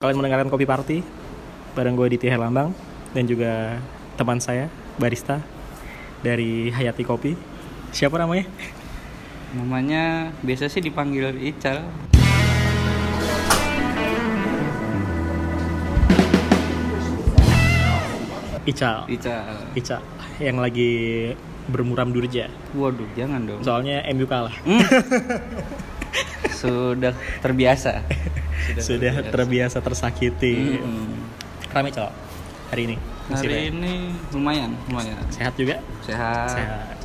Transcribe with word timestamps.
Kalian 0.00 0.16
mendengarkan 0.16 0.48
Kopi 0.48 0.64
Party 0.64 1.04
bareng 1.76 1.92
gue 1.92 2.16
Ditya 2.16 2.32
Herlambang 2.32 2.72
dan 3.12 3.28
juga 3.28 3.76
teman 4.16 4.40
saya 4.40 4.72
barista 4.96 5.44
dari 6.24 6.72
Hayati 6.72 7.04
Kopi. 7.04 7.36
Siapa 7.92 8.16
namanya? 8.16 8.48
Namanya 9.52 10.32
biasa 10.40 10.72
sih 10.72 10.80
dipanggil 10.80 11.36
Ical. 11.44 11.84
Ical. 18.64 19.04
Ical. 19.04 19.44
Ical 19.76 20.00
yang 20.40 20.64
lagi 20.64 21.28
bermuram 21.68 22.08
durja. 22.08 22.48
Waduh, 22.72 23.04
jangan 23.20 23.44
dong. 23.44 23.60
Soalnya 23.60 24.00
MU 24.16 24.24
kalah. 24.24 24.56
Hmm. 24.64 24.80
Sudah 26.64 27.12
terbiasa. 27.44 28.00
Sudah 28.78 29.14
terbiasa 29.24 29.78
tersakiti. 29.78 30.76
Mm-mm. 30.76 31.06
Rame 31.70 31.90
Cal 31.90 32.10
hari 32.68 32.86
ini. 32.86 32.96
Masih 33.26 33.46
Hari 33.46 33.54
rame. 33.54 33.70
ini 33.72 33.92
lumayan, 34.30 34.70
lumayan. 34.86 35.18
sehat 35.28 35.54
juga? 35.54 35.78
Sehat. 36.02 36.50
Sehat. 36.50 36.96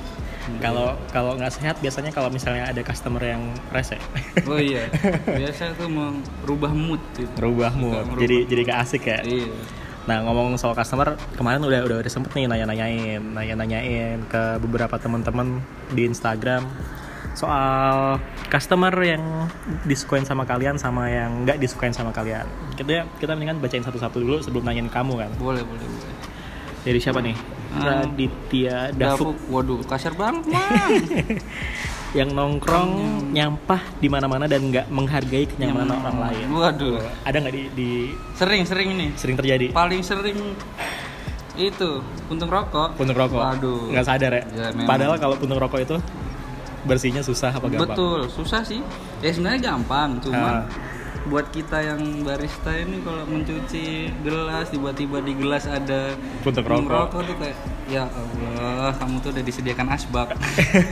Kalau 0.58 0.94
kalau 1.10 1.34
nggak 1.34 1.49
sehat 1.52 1.82
biasanya 1.82 2.10
kalau 2.10 2.30
misalnya 2.30 2.70
ada 2.70 2.77
customer 2.80 3.18
yang 3.20 3.41
rese, 3.70 3.98
Oh 4.49 4.58
iya. 4.58 4.86
Biasa 5.26 5.73
tuh 5.73 5.90
merubah 5.90 6.70
mood 6.70 7.02
gitu. 7.13 7.30
merubah 7.34 7.70
Suka 7.70 7.82
mood. 7.82 7.94
merubah. 8.05 8.22
Jadi 8.22 8.38
jadi 8.46 8.62
gak 8.63 8.80
asik 8.80 9.04
ya. 9.05 9.20
Iya. 9.26 9.49
Nah 10.05 10.22
ngomong 10.22 10.54
soal 10.55 10.77
customer 10.77 11.18
kemarin 11.34 11.66
udah 11.66 11.82
udah 11.82 11.98
udah 11.98 12.12
sempet 12.13 12.30
nih 12.34 12.46
nanya-nanyain, 12.46 13.22
nanya-nanyain 13.26 14.22
ke 14.24 14.62
beberapa 14.62 14.94
teman-teman 14.96 15.66
di 15.90 16.05
Instagram 16.05 16.62
soal 17.35 18.17
customer 18.48 18.95
yang 18.98 19.21
disukain 19.84 20.23
sama 20.23 20.43
kalian 20.43 20.76
sama 20.76 21.05
yang 21.07 21.43
nggak 21.43 21.59
disukain 21.59 21.91
sama 21.91 22.09
kalian. 22.09 22.48
Kita 22.73 23.03
kita 23.20 23.35
mendingan 23.35 23.59
bacain 23.59 23.84
satu-satu 23.84 24.17
dulu 24.17 24.39
sebelum 24.39 24.63
nanyain 24.63 24.88
kamu 24.88 25.13
kan. 25.20 25.31
Boleh, 25.35 25.62
boleh, 25.62 25.84
boleh. 25.84 26.13
Dari 26.81 26.99
siapa 26.99 27.20
nih? 27.20 27.35
Hmm. 27.35 27.82
Raditya 27.82 28.95
Dafuk 28.95 29.35
Dafuk. 29.35 29.35
Waduh, 29.51 29.79
kasar 29.84 30.15
banget, 30.15 30.48
yang 32.18 32.32
nongkrong 32.32 32.91
nyampah 33.35 33.84
di 33.99 34.07
mana-mana 34.07 34.48
dan 34.48 34.71
nggak 34.71 34.88
menghargai 34.88 35.43
kenyamanan 35.45 35.91
Yang- 35.91 36.04
orang 36.07 36.17
lain. 36.23 36.45
Waduh. 36.55 36.95
Ada 37.27 37.38
nggak 37.43 37.51
di, 37.54 37.63
di 37.76 37.90
Sering, 38.40 38.63
sering 38.63 38.88
ini. 38.95 39.07
sering 39.20 39.35
terjadi? 39.35 39.76
Paling 39.76 39.99
sering 39.99 40.40
itu 41.55 41.90
puntung 42.27 42.48
rokok. 42.48 42.95
puntung 42.95 43.15
rokok 43.15 43.40
Waduh. 43.40 43.91
nggak 43.91 44.05
sadar 44.05 44.32
ya, 44.32 44.43
Ya, 44.45 44.67
memang. 44.71 44.88
padahal 44.88 45.15
kalau 45.17 45.35
puntung 45.35 45.60
rokok 45.60 45.79
itu 45.82 45.95
bersihnya 46.86 47.20
susah 47.20 47.50
apa 47.50 47.66
gampang 47.66 47.91
Betul, 47.91 48.20
susah 48.30 48.62
sih. 48.62 48.80
Ya 49.20 49.30
sebenarnya 49.30 49.74
gampang, 49.74 50.18
cuma 50.20 50.38
Ah. 50.38 50.64
buat 51.26 51.50
kita 51.50 51.82
yang 51.84 52.22
barista 52.22 52.70
ini 52.72 53.02
kalau 53.02 53.26
mencuci 53.26 53.86
gelas 54.22 54.70
tiba-tiba 54.70 55.18
di 55.20 55.34
gelas 55.34 55.66
ada 55.66 56.13
Puntung 56.40 56.86
rokok. 56.86 57.26
tuh 57.26 57.36
kayak 57.36 57.58
ya 57.88 58.06
Allah, 58.06 58.94
kamu 58.96 59.18
tuh 59.20 59.30
udah 59.32 59.41
disediakan 59.41 59.88
asbak. 59.90 60.38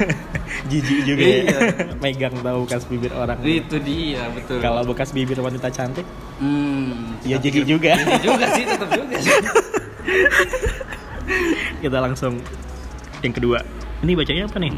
jijik 0.70 1.00
juga 1.04 1.22
ya 1.22 1.38
Iya. 1.44 1.60
megang 2.04 2.34
tahu 2.36 2.66
bekas 2.66 2.84
bibir 2.84 3.10
orang 3.12 3.38
Itu 3.42 3.78
dia, 3.80 4.26
betul. 4.32 4.58
kalau 4.60 4.82
bekas 4.84 5.10
bibir 5.12 5.38
wanita 5.38 5.70
cantik 5.70 6.06
hmm, 6.38 7.22
ya 7.24 7.38
jijik 7.38 7.66
juga 7.68 7.94
Iya 7.94 8.18
juga 8.20 8.46
sih, 8.52 8.64
tetap 8.64 8.90
juga 8.90 9.16
sih. 9.16 9.34
kita 11.80 11.98
langsung 12.00 12.40
yang 13.20 13.34
kedua 13.34 13.60
ini 14.02 14.14
bacanya 14.14 14.46
apa 14.46 14.58
nih 14.58 14.72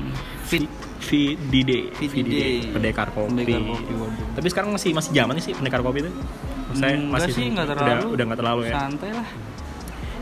Fit 0.44 0.70
VDD 1.06 1.72
VDD. 1.96 2.34
pendekar 2.72 3.08
kopi 3.10 3.30
Pendekar 3.38 3.62
kopi, 3.64 3.92
waduh. 3.94 4.26
tapi 4.34 4.48
sekarang 4.50 4.70
masih 4.72 4.92
masih 4.92 5.12
zaman 5.12 5.34
sih 5.38 5.54
pendekar 5.54 5.80
kopi 5.80 6.00
itu 6.02 6.12
saya 6.74 6.94
Enggak 6.94 7.14
masih 7.16 7.32
sih, 7.32 7.46
enggak 7.48 7.66
udah 7.66 7.76
terlalu. 7.78 8.08
udah 8.12 8.24
nggak 8.26 8.40
terlalu 8.42 8.62
ya 8.64 8.74
Santai 8.76 9.10
lah. 9.12 9.28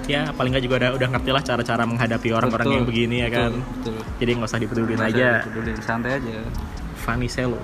ya 0.03 0.21
paling 0.29 0.51
nggak 0.51 0.61
juga 0.61 0.75
udah 0.77 0.89
udah 0.93 1.07
ngerti 1.09 1.29
lah 1.31 1.41
cara-cara 1.41 1.83
menghadapi 1.83 2.29
orang-orang 2.29 2.67
yang 2.73 2.83
begini 2.83 3.15
ya 3.19 3.29
kan 3.29 3.51
betul, 3.51 3.63
betul. 3.73 3.97
jadi 4.19 4.29
nggak 4.33 4.49
usah 4.49 4.59
dipedulin 4.59 4.99
aja 4.99 5.27
usah 5.31 5.39
dipedulin, 5.41 5.77
santai 5.79 6.11
aja. 6.13 6.35
Fanny 6.99 7.27
Selo 7.27 7.59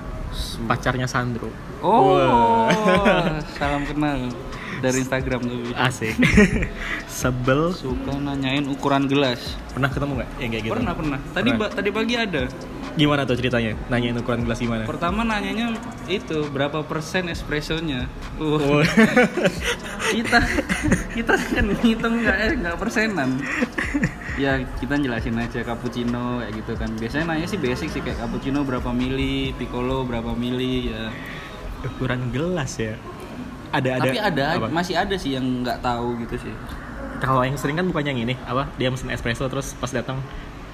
pacarnya 0.62 1.04
Sandro 1.04 1.50
Oh, 1.80 2.12
Wah. 2.12 2.68
salam 3.56 3.82
kenal 3.82 4.28
dari 4.78 4.96
Instagram 4.98 5.40
tuh. 5.42 5.72
asik 5.74 6.12
sebel 7.10 7.72
Suka 7.72 8.12
nanyain 8.14 8.64
ukuran 8.64 9.04
gelas. 9.04 9.56
pernah 9.70 9.88
ketemu 9.88 10.12
nggak 10.14 10.30
yang 10.38 10.50
kayak 10.50 10.62
gitu 10.62 10.72
Pernah 10.74 10.92
pernah. 10.94 11.18
Tadi 11.26 11.50
Pernah. 11.50 11.60
ba- 11.62 11.72
tadi 11.72 11.88
pagi 11.90 12.14
ada. 12.16 12.42
Gimana 13.00 13.24
tuh 13.24 13.32
ceritanya 13.34 13.72
nanyain 13.88 14.12
ukuran 14.14 14.44
gelas 14.44 14.60
gimana 14.60 14.84
Pertama 14.84 15.24
nanyanya 15.24 15.72
itu 16.06 16.44
berapa 16.46 16.82
persen 16.82 17.26
espressonya. 17.26 18.04
Uh, 18.36 18.60
Oh. 18.60 18.84
kita 20.12 20.38
kita 21.12 21.32
kan 21.34 21.64
ngitung 21.72 22.20
nggak 22.20 22.36
eh, 22.38 22.52
nggak 22.58 22.76
persenan. 22.76 23.40
Ya 24.36 24.60
kita 24.76 24.96
jelasin 24.96 25.36
aja 25.36 25.60
cappuccino 25.62 26.38
kayak 26.38 26.52
gitu 26.54 26.72
kan. 26.74 26.90
Biasanya 26.94 27.24
nanya 27.26 27.46
sih 27.46 27.56
basic 27.56 27.88
sih 27.88 28.00
kayak 28.00 28.18
cappuccino 28.18 28.60
berapa 28.60 28.90
mili, 28.90 29.52
piccolo 29.52 30.04
berapa 30.04 30.32
mili 30.32 30.90
ya. 30.90 31.08
ukuran 31.80 32.28
gelas 32.28 32.76
ya 32.76 32.92
ada 33.70 33.96
ada 33.96 34.04
Tapi 34.04 34.18
ada 34.20 34.44
apa? 34.54 34.68
masih 34.68 34.92
ada 34.94 35.16
sih 35.16 35.32
yang 35.32 35.64
nggak 35.64 35.80
tahu 35.80 36.20
gitu 36.20 36.36
sih. 36.38 36.52
kalau 37.18 37.40
yang 37.40 37.56
sering 37.56 37.72
kan 37.72 37.86
bukannya 37.86 38.12
yang 38.12 38.22
ini 38.22 38.34
apa 38.42 38.68
dia 38.76 38.88
mesen 38.88 39.08
espresso 39.08 39.44
terus 39.46 39.72
pas 39.74 39.88
datang 39.88 40.18
"Oh, 40.18 40.24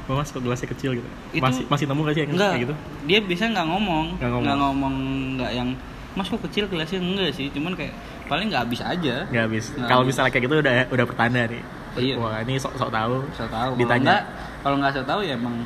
mas 0.08 0.28
kok 0.28 0.38
gelasnya 0.38 0.68
kecil 0.68 0.90
gitu 0.94 1.08
Itu- 1.32 1.42
masih 1.42 1.62
masih 1.66 1.84
nemu 1.84 2.00
gak 2.00 2.14
sih 2.14 2.22
yang 2.22 2.30
Enggak. 2.30 2.46
kayak 2.48 2.62
gitu 2.62 2.74
Dia 3.04 3.18
biasanya 3.20 3.50
nggak 3.52 3.68
ngomong, 3.68 4.06
Nggak 4.12 4.28
ngomong. 4.28 4.44
nggak 4.44 4.56
ngomong 4.58 4.94
nggak 5.34 5.52
yang 5.52 5.68
Mas 6.12 6.26
kok 6.26 6.40
kecil 6.42 6.64
gelasnya 6.64 6.96
enggak 6.98 7.28
sih, 7.30 7.46
cuman 7.50 7.72
kayak 7.72 7.92
paling 8.24 8.48
nggak 8.48 8.62
habis 8.62 8.80
aja. 8.80 9.14
nggak 9.26 9.44
habis 9.44 9.64
kalau 9.82 10.02
misalnya 10.02 10.30
kayak 10.30 10.44
gitu 10.44 10.54
udah 10.56 10.74
udah 10.88 11.04
pertanda 11.04 11.42
nih 11.44 11.62
Iya. 11.96 12.14
wah 12.14 12.38
ini 12.38 12.56
sok 12.56 12.72
sok 12.74 12.88
tahu 12.90 13.24
Saya 13.32 13.48
tahu. 13.48 13.70
Ditanya. 13.76 14.24
kalau 14.60 14.76
nggak 14.76 14.92
saya 14.92 15.04
tahu 15.04 15.20
ya 15.22 15.34
emang 15.34 15.56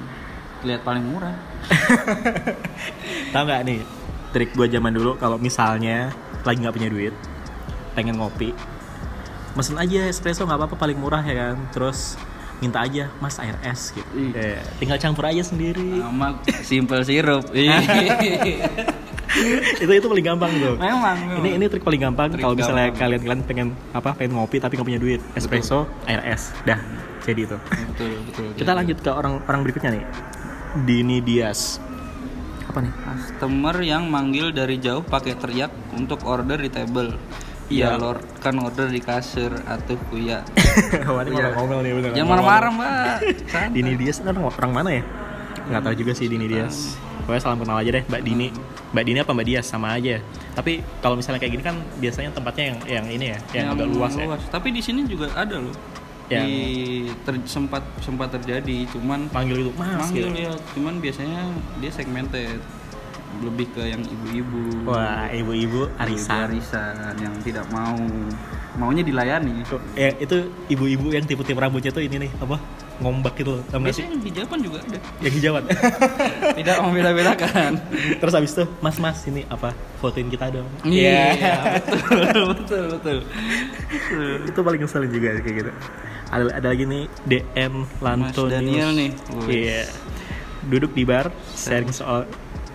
lihat 0.63 0.81
paling 0.81 1.05
murah. 1.05 1.35
tahu 3.33 3.43
nggak 3.45 3.63
nih 3.63 3.81
trik 4.31 4.51
gua 4.53 4.67
zaman 4.67 4.93
dulu 4.93 5.15
kalau 5.17 5.37
misalnya 5.37 6.11
lagi 6.43 6.59
nggak 6.59 6.73
punya 6.73 6.89
duit 6.89 7.15
pengen 7.93 8.17
ngopi 8.17 8.55
mesen 9.53 9.75
aja 9.75 10.07
espresso 10.07 10.43
nggak 10.43 10.57
apa-apa 10.57 10.77
paling 10.77 10.95
murah 10.95 11.21
ya 11.21 11.35
kan 11.45 11.57
terus 11.71 12.15
minta 12.61 12.85
aja 12.85 13.09
mas 13.19 13.41
air 13.41 13.57
es 13.65 13.91
gitu. 13.97 14.05
Eh, 14.37 14.61
tinggal 14.77 15.01
campur 15.01 15.25
aja 15.25 15.41
sendiri 15.41 15.97
Sama 16.01 16.37
simple 16.61 17.03
sirup. 17.09 17.45
itu 19.81 19.93
itu 19.95 20.07
paling 20.11 20.27
gampang 20.27 20.51
tuh 20.59 20.75
memang. 20.75 21.39
ini 21.39 21.55
ini 21.55 21.65
trik 21.71 21.87
paling 21.87 22.03
gampang 22.03 22.35
kalau 22.35 22.59
misalnya 22.59 22.91
gampang. 22.91 22.99
kalian 22.99 23.21
kalian 23.23 23.43
pengen 23.47 23.69
apa 23.95 24.11
pengen 24.19 24.35
ngopi 24.35 24.59
tapi 24.59 24.75
nggak 24.75 24.89
punya 24.91 25.01
duit 25.01 25.23
espresso 25.39 25.87
air 26.11 26.19
es 26.27 26.51
dah 26.67 26.83
jadi 27.23 27.47
itu 27.47 27.57
betul 27.95 28.11
betul. 28.27 28.47
kita 28.59 28.73
lanjut 28.75 28.99
ke 28.99 29.11
orang 29.15 29.39
orang 29.47 29.61
berikutnya 29.63 29.91
nih 29.95 30.05
Dini 30.83 31.23
Dias 31.23 31.79
apa 32.71 32.87
nih 32.87 32.95
Customer 33.03 33.77
yang 33.83 34.07
manggil 34.07 34.55
dari 34.55 34.79
jauh 34.79 35.03
pakai 35.03 35.35
teriak 35.35 35.75
untuk 35.91 36.23
order 36.23 36.55
di 36.55 36.71
table. 36.71 37.19
Iya. 37.71 37.95
Lord 37.97 38.23
kan 38.43 38.55
order 38.59 38.91
di 38.91 38.99
kasir 38.99 39.55
atau 39.63 39.95
kuya. 40.11 40.43
Ini 40.51 41.07
malah 41.07 41.55
ngomel 41.55 41.79
nih 41.87 41.93
bener 41.95 42.11
Jangan 42.19 42.29
marah-marah, 42.43 42.73
Mbak. 42.75 43.17
Dini 43.79 43.93
Dias 43.95 44.19
itu 44.19 44.27
orang, 44.27 44.71
mana 44.75 44.91
ya? 44.91 45.03
Nggak 45.71 45.83
tahu 45.87 45.95
juga 45.95 46.13
sih 46.19 46.27
Dini 46.27 46.51
Dias. 46.51 46.99
pokoknya 47.21 47.43
salam 47.47 47.61
kenal 47.63 47.79
aja 47.79 47.91
deh 47.95 48.03
Mbak 48.11 48.23
Dini. 48.27 48.49
Mbak 48.91 49.05
Dini 49.07 49.19
apa 49.23 49.31
Mbak 49.31 49.47
Dias? 49.47 49.67
Sama 49.71 49.95
aja 49.95 50.19
tapi 50.51 50.83
kalau 50.99 51.15
misalnya 51.15 51.39
kayak 51.39 51.53
gini 51.55 51.65
kan 51.65 51.77
biasanya 52.03 52.31
tempatnya 52.35 52.65
yang 52.75 52.79
yang 52.85 53.07
ini 53.07 53.27
ya 53.33 53.39
yang, 53.55 53.67
agak 53.73 53.87
luas 53.87 54.13
ya. 54.19 54.27
Tapi 54.51 54.75
di 54.75 54.83
sini 54.83 55.07
juga 55.07 55.31
ada 55.33 55.63
loh. 55.63 55.75
Yang- 56.31 56.47
Di 56.47 56.63
ter- 57.27 57.47
sempat 57.47 57.83
sempat 58.03 58.31
terjadi, 58.31 58.87
cuman 58.93 59.27
panggil 59.31 59.67
itu 59.67 59.71
mas 59.75 59.99
manggil 59.99 60.31
gitu. 60.31 60.47
ya, 60.47 60.53
cuman 60.79 60.95
biasanya 61.03 61.43
dia 61.83 61.91
segmented 61.91 62.59
lebih 63.41 63.67
ke 63.71 63.83
yang 63.87 64.03
ibu-ibu. 64.03 64.85
wah 64.85 65.31
ibu-ibu 65.31 65.87
Ibu 65.87 65.97
arisan 65.97 66.45
arisan 66.47 66.95
yang 67.17 67.35
tidak 67.41 67.65
mau 67.71 67.95
maunya 68.73 69.01
dilayani. 69.01 69.63
Tuh, 69.65 69.81
ya 69.93 70.13
itu 70.15 70.37
ibu-ibu 70.69 71.11
yang 71.11 71.23
tipe-tipe 71.23 71.57
rambutnya 71.57 71.91
tuh 71.91 72.01
ini 72.01 72.27
nih 72.27 72.31
apa 72.37 72.57
ngombak 73.01 73.33
gitu 73.35 73.57
loh 73.57 73.63
Biasanya 73.73 74.13
yang 74.13 74.23
hijaban 74.23 74.59
juga 74.61 74.79
ada. 74.79 74.99
yang 75.19 75.33
hijauan 75.33 75.63
tidak 76.61 76.77
membeda-bedakan. 76.81 77.73
terus 78.21 78.35
habis 78.35 78.53
itu 78.53 78.65
mas 78.79 78.97
mas 78.97 79.19
ini 79.25 79.43
apa 79.47 79.73
fotoin 79.97 80.29
kita 80.29 80.53
dong 80.53 80.69
Iya, 80.85 81.33
betul, 81.81 82.45
betul, 82.53 82.85
betul. 82.93 83.19
itu 84.45 84.61
paling 84.61 84.81
ngeselin 84.81 85.11
juga 85.11 85.29
kayak 85.41 85.57
gitu 85.57 85.73
ada 86.29 86.45
ada 86.53 86.67
lagi 86.69 86.85
nih 86.85 87.03
DM 87.25 87.75
Lantonius 87.99 88.53
Daniel 88.53 88.91
nih. 88.93 89.11
Iya 89.49 89.83
duduk 90.63 90.93
di 90.93 91.03
bar 91.03 91.33
sharing 91.51 91.89
soal 91.91 92.29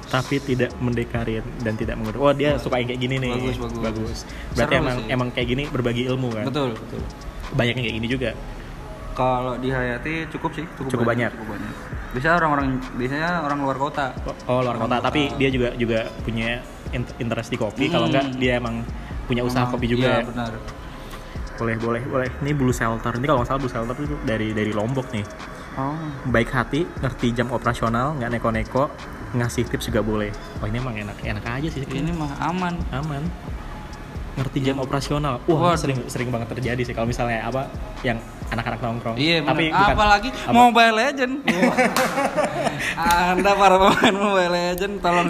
tapi 0.05 0.37
tidak 0.37 0.71
mendekarin 0.77 1.43
dan 1.59 1.73
tidak 1.73 1.95
mengutuk. 1.95 2.19
Oh 2.19 2.31
dia 2.31 2.55
suka 2.55 2.77
yang 2.77 2.87
kayak 2.87 3.01
gini 3.01 3.15
nih. 3.17 3.31
Bagus, 3.33 3.57
bagus. 3.75 4.17
Berarti 4.51 4.71
Seru 4.71 4.81
emang 4.81 4.97
sih. 4.97 5.07
emang 5.09 5.27
kayak 5.29 5.47
gini 5.47 5.63
berbagi 5.65 6.03
ilmu 6.05 6.27
kan. 6.31 6.43
Betul, 6.45 6.69
betul. 6.73 7.01
Banyak 7.51 7.73
yang 7.73 7.85
kayak 7.85 7.97
gini 7.97 8.07
juga. 8.07 8.29
Kalau 9.15 9.55
di 9.55 9.71
Hayati 9.71 10.27
cukup 10.27 10.51
sih, 10.53 10.65
cukup, 10.75 10.89
Cukup 10.91 11.05
banyak. 11.07 11.31
Cukup 11.31 11.49
banyak. 11.51 11.73
Biasanya 12.11 12.35
orang-orang 12.37 12.67
biasanya 12.95 13.29
orang 13.41 13.59
luar 13.61 13.77
kota. 13.77 14.05
Oh 14.45 14.59
luar 14.59 14.75
kota, 14.75 14.95
Luar 14.95 15.03
tapi 15.03 15.21
kota. 15.25 15.39
dia 15.39 15.49
juga 15.49 15.69
juga 15.73 15.99
punya 16.21 16.59
in- 16.91 17.15
interest 17.17 17.49
di 17.49 17.57
kopi. 17.57 17.87
Kalau 17.87 18.05
Hmm. 18.05 18.13
enggak 18.13 18.25
dia 18.35 18.53
emang 18.55 18.83
punya 19.25 19.41
usaha 19.41 19.65
kopi 19.65 19.89
juga 19.89 20.05
iya, 20.05 20.21
ya. 20.21 20.27
benar 20.27 20.51
boleh 21.55 21.75
boleh 21.79 22.03
boleh 22.03 22.29
ini 22.43 22.51
Blue 22.51 22.69
Shelter 22.69 23.15
ini 23.15 23.25
kalau 23.25 23.39
nggak 23.39 23.49
salah 23.49 23.57
Blue 23.57 23.71
Shelter 23.71 23.95
itu 23.95 24.15
dari 24.21 24.51
dari 24.51 24.69
Lombok 24.69 25.07
nih 25.09 25.23
oh 25.79 25.95
baik 26.27 26.51
hati 26.51 26.83
ngerti 26.83 27.31
jam 27.31 27.47
operasional 27.49 28.13
nggak 28.13 28.37
neko-neko 28.37 28.91
ngasih 29.35 29.67
tips 29.67 29.91
juga 29.91 30.01
boleh. 30.01 30.31
Oh 30.63 30.67
ini 30.67 30.79
emang 30.79 30.95
enak 30.95 31.17
enak 31.21 31.43
aja 31.43 31.67
sih. 31.67 31.83
Ini 31.83 32.11
mah 32.15 32.31
aman. 32.39 32.73
Aman. 32.95 33.23
Ngerti 34.35 34.59
jam 34.63 34.79
operasional. 34.83 35.39
Wah 35.47 35.55
Waduh. 35.55 35.79
sering 35.79 35.99
sering 36.11 36.27
banget 36.31 36.51
terjadi 36.55 36.81
sih 36.83 36.93
kalau 36.95 37.07
misalnya 37.07 37.43
apa 37.47 37.71
yang 38.03 38.19
anak-anak 38.51 38.79
nongkrong. 38.83 39.15
Iya, 39.15 39.41
tapi 39.47 39.71
bukan 39.71 39.95
apalagi 39.95 40.29
apa? 40.31 40.51
Mobile 40.51 40.95
Legend. 40.95 41.33
Anda 42.99 43.51
para 43.55 43.75
pemain 43.79 44.15
Mobile 44.15 44.53
Legend 44.53 44.93
tolong 44.99 45.29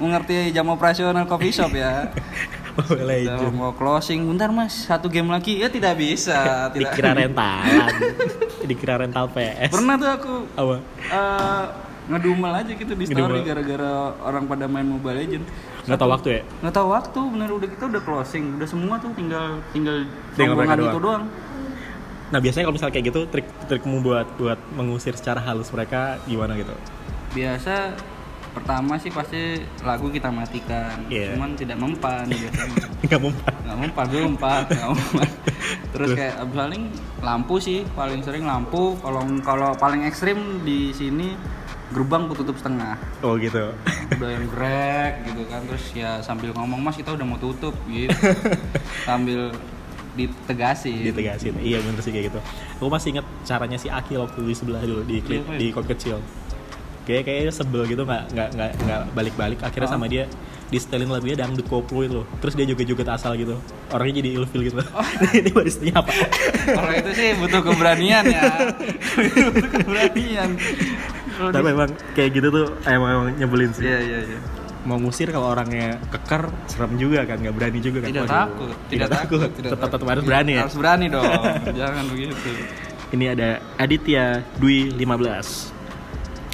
mengerti 0.00 0.50
jam 0.50 0.66
operasional 0.72 1.28
coffee 1.28 1.52
shop 1.54 1.72
ya. 1.76 2.10
Mobile 2.76 3.06
Legend. 3.06 3.54
Mau 3.54 3.72
closing, 3.74 4.24
bentar 4.26 4.50
mas, 4.50 4.86
satu 4.86 5.06
game 5.10 5.30
lagi. 5.30 5.58
Ya 5.60 5.68
tidak 5.68 5.94
bisa. 5.98 6.38
tidak. 6.74 6.94
dikira 6.94 7.10
rentalan. 7.14 7.94
Dikira 8.70 8.94
rental 9.00 9.26
PS 9.32 9.72
Pernah 9.72 9.94
tuh 9.98 10.10
aku 10.14 10.32
apa? 10.54 10.76
eh, 11.10 11.64
ngedumel 12.10 12.52
aja 12.52 12.72
gitu 12.72 12.92
di 12.92 13.06
story 13.06 13.40
gara-gara 13.40 13.92
orang 14.20 14.44
pada 14.44 14.66
main 14.66 14.82
Mobile 14.84 15.14
Legend. 15.16 15.44
nggak 15.80 15.96
tahu 15.96 16.10
waktu 16.10 16.28
ya? 16.28 16.40
Nggak 16.60 16.74
tahu 16.74 16.88
waktu, 16.90 17.20
bener 17.30 17.48
udah 17.50 17.68
kita 17.70 17.84
udah 17.86 18.02
closing, 18.02 18.44
udah 18.58 18.68
semua 18.68 18.94
tuh 18.98 19.10
tinggal 19.14 19.62
tinggal 19.70 19.96
rombongan 20.34 20.78
itu 20.84 20.98
doang. 20.98 21.24
nah 22.30 22.38
biasanya 22.38 22.62
kalau 22.64 22.76
misalnya 22.78 22.94
kayak 22.94 23.06
gitu 23.10 23.20
trik 23.26 23.46
trikmu 23.66 23.96
buat 24.00 24.26
buat 24.38 24.54
mengusir 24.70 25.14
secara 25.14 25.38
halus 25.40 25.70
mereka 25.70 26.18
gimana 26.24 26.54
gitu? 26.54 26.70
Biasa 27.30 27.94
pertama 28.50 28.98
sih 28.98 29.10
pasti 29.10 29.62
lagu 29.82 30.10
kita 30.10 30.30
matikan, 30.30 31.06
Iya. 31.06 31.34
cuman 31.34 31.54
tidak 31.54 31.78
mempan 31.78 32.26
biasanya. 32.26 32.86
nggak 33.06 33.20
mempan. 33.20 33.54
Nggak 33.62 33.78
mempan 33.78 34.04
gue 34.06 34.20
mempan 34.26 34.62
nggak 34.66 34.90
mempan. 34.90 35.28
Terus 35.90 36.10
kayak 36.14 36.34
paling 36.50 36.82
lampu 37.18 37.54
sih 37.58 37.82
paling 37.94 38.20
sering 38.22 38.46
lampu. 38.46 38.94
Kalau 38.98 39.22
kalau 39.42 39.70
paling 39.74 40.06
ekstrim 40.06 40.38
di 40.62 40.94
sini 40.94 41.34
gerbang 41.90 42.22
tutup 42.30 42.54
setengah. 42.54 42.94
Oh 43.20 43.34
gitu. 43.34 43.74
Udah 44.14 44.30
yang 44.30 44.46
grek 44.46 45.12
gitu 45.26 45.42
kan 45.50 45.60
terus 45.66 45.84
ya 45.90 46.22
sambil 46.22 46.54
ngomong 46.54 46.78
mas 46.78 46.94
kita 46.94 47.10
udah 47.12 47.26
mau 47.26 47.38
tutup 47.38 47.74
gitu. 47.90 48.14
Sambil 49.08 49.50
ditegasin. 50.14 51.02
Ditegasin. 51.10 51.54
Iya 51.58 51.82
bener 51.82 52.00
sih 52.02 52.14
kayak 52.14 52.30
gitu. 52.30 52.40
Aku 52.78 52.86
masih 52.86 53.18
inget 53.18 53.26
caranya 53.42 53.78
si 53.78 53.90
Aki 53.90 54.18
waktu 54.18 54.38
di 54.42 54.54
sebelah 54.54 54.82
dulu 54.82 55.02
di 55.02 55.18
klip 55.18 55.42
Iya, 55.46 55.58
di 55.58 55.66
kok 55.70 55.86
kecil. 55.86 56.18
Kayak 57.06 57.26
kayaknya 57.26 57.52
sebel 57.54 57.82
gitu 57.90 58.02
nggak 58.06 58.22
nggak 58.30 58.48
nggak 58.54 58.70
nggak 58.86 59.00
balik 59.14 59.34
balik 59.34 59.58
akhirnya 59.66 59.90
Oh. 59.90 59.94
sama 59.98 60.06
dia 60.06 60.30
di 60.70 60.78
setelin 60.78 61.10
lagunya 61.10 61.34
dangdut 61.34 61.66
koplo 61.66 62.06
itu. 62.06 62.22
Loh. 62.22 62.26
terus 62.38 62.54
dia 62.54 62.62
juga 62.62 62.86
joget 62.86 63.08
asal 63.10 63.34
gitu. 63.34 63.58
Orangnya 63.90 64.22
jadi 64.22 64.30
ilfil 64.38 64.62
gitu. 64.62 64.78
Oh. 64.94 65.02
ini 65.38 65.50
baristanya 65.50 66.06
apa? 66.06 66.12
Kalau 66.70 66.92
itu 66.94 67.10
sih 67.18 67.28
butuh 67.34 67.60
keberanian 67.66 68.24
ya. 68.30 68.42
Butuh 69.50 69.68
keberanian 69.74 70.50
Tapi 71.48 71.64
di- 71.64 71.72
emang 71.72 71.90
kayak 72.12 72.30
gitu 72.36 72.48
tuh 72.52 72.66
emang, 72.84 73.10
emang 73.16 73.28
nyebelin 73.40 73.70
sih. 73.72 73.88
Iya 73.88 73.98
iya 74.04 74.18
iya. 74.28 74.38
Mau 74.84 74.96
ngusir 74.96 75.28
kalau 75.32 75.52
orangnya 75.52 76.00
keker 76.08 76.48
serem 76.68 76.96
juga 76.96 77.24
kan 77.24 77.40
nggak 77.40 77.54
berani 77.56 77.80
juga 77.80 78.04
kan. 78.04 78.08
Tidak 78.12 78.24
Waduh. 78.28 78.36
takut 78.36 78.76
tidak, 78.92 79.08
takut, 79.08 79.40
tetap 79.56 79.88
tetap 79.88 80.06
harus 80.08 80.24
berani 80.24 80.52
ya. 80.56 80.62
Harus 80.68 80.76
berani 80.76 81.06
dong 81.08 81.24
jangan 81.80 82.04
begitu. 82.12 82.36
Ini 83.10 83.24
ada 83.34 83.58
Aditya 83.74 84.46
Dwi 84.60 84.94
15 84.94 85.80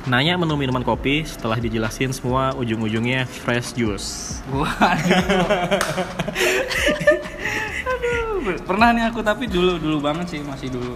Nanya 0.06 0.38
menu 0.38 0.54
minuman 0.54 0.86
kopi 0.86 1.26
setelah 1.26 1.58
dijelasin 1.58 2.14
semua 2.14 2.54
ujung-ujungnya 2.54 3.26
fresh 3.26 3.74
juice. 3.74 4.38
Waduh. 4.54 4.86
Aduh, 7.90 8.54
pernah 8.62 8.94
nih 8.94 9.10
aku 9.10 9.18
tapi 9.26 9.50
dulu 9.50 9.82
dulu 9.82 9.98
banget 9.98 10.38
sih 10.38 10.40
masih 10.46 10.70
dulu. 10.70 10.94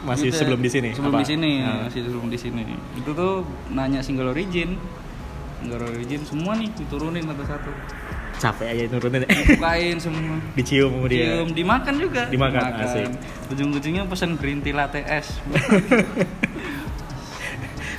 Masih 0.00 0.32
Gitu 0.32 0.36
ya, 0.36 0.40
sebelum 0.40 0.60
di 0.64 0.70
sini? 0.72 0.90
Sebelum 0.96 1.12
Apa? 1.12 1.20
di 1.20 1.28
sini, 1.28 1.50
Hmm. 1.60 1.84
masih 1.84 2.00
sebelum 2.08 2.26
di 2.32 2.38
sini. 2.40 2.62
Itu 2.96 3.10
tuh 3.12 3.44
nanya 3.68 4.00
single 4.00 4.32
origin. 4.32 4.80
Single 5.60 5.84
origin 5.92 6.20
semua 6.24 6.56
nih 6.56 6.72
diturunin 6.72 7.24
satu-satu. 7.28 7.72
Capek 8.40 8.72
aja 8.72 8.84
nurunin 8.88 9.20
ya 9.20 9.36
Bukain 9.52 9.96
semua. 10.00 10.40
Dicium 10.56 10.88
sama 10.96 11.06
dia 11.12 11.44
Cium, 11.44 11.48
dimakan 11.52 11.94
juga. 12.00 12.22
Dimakan, 12.32 12.62
asik. 12.80 13.12
Ujung-ujungnya 13.52 14.08
pesan 14.08 14.40
green 14.40 14.64
tea 14.64 14.72
latte 14.72 15.04
es. 15.04 15.28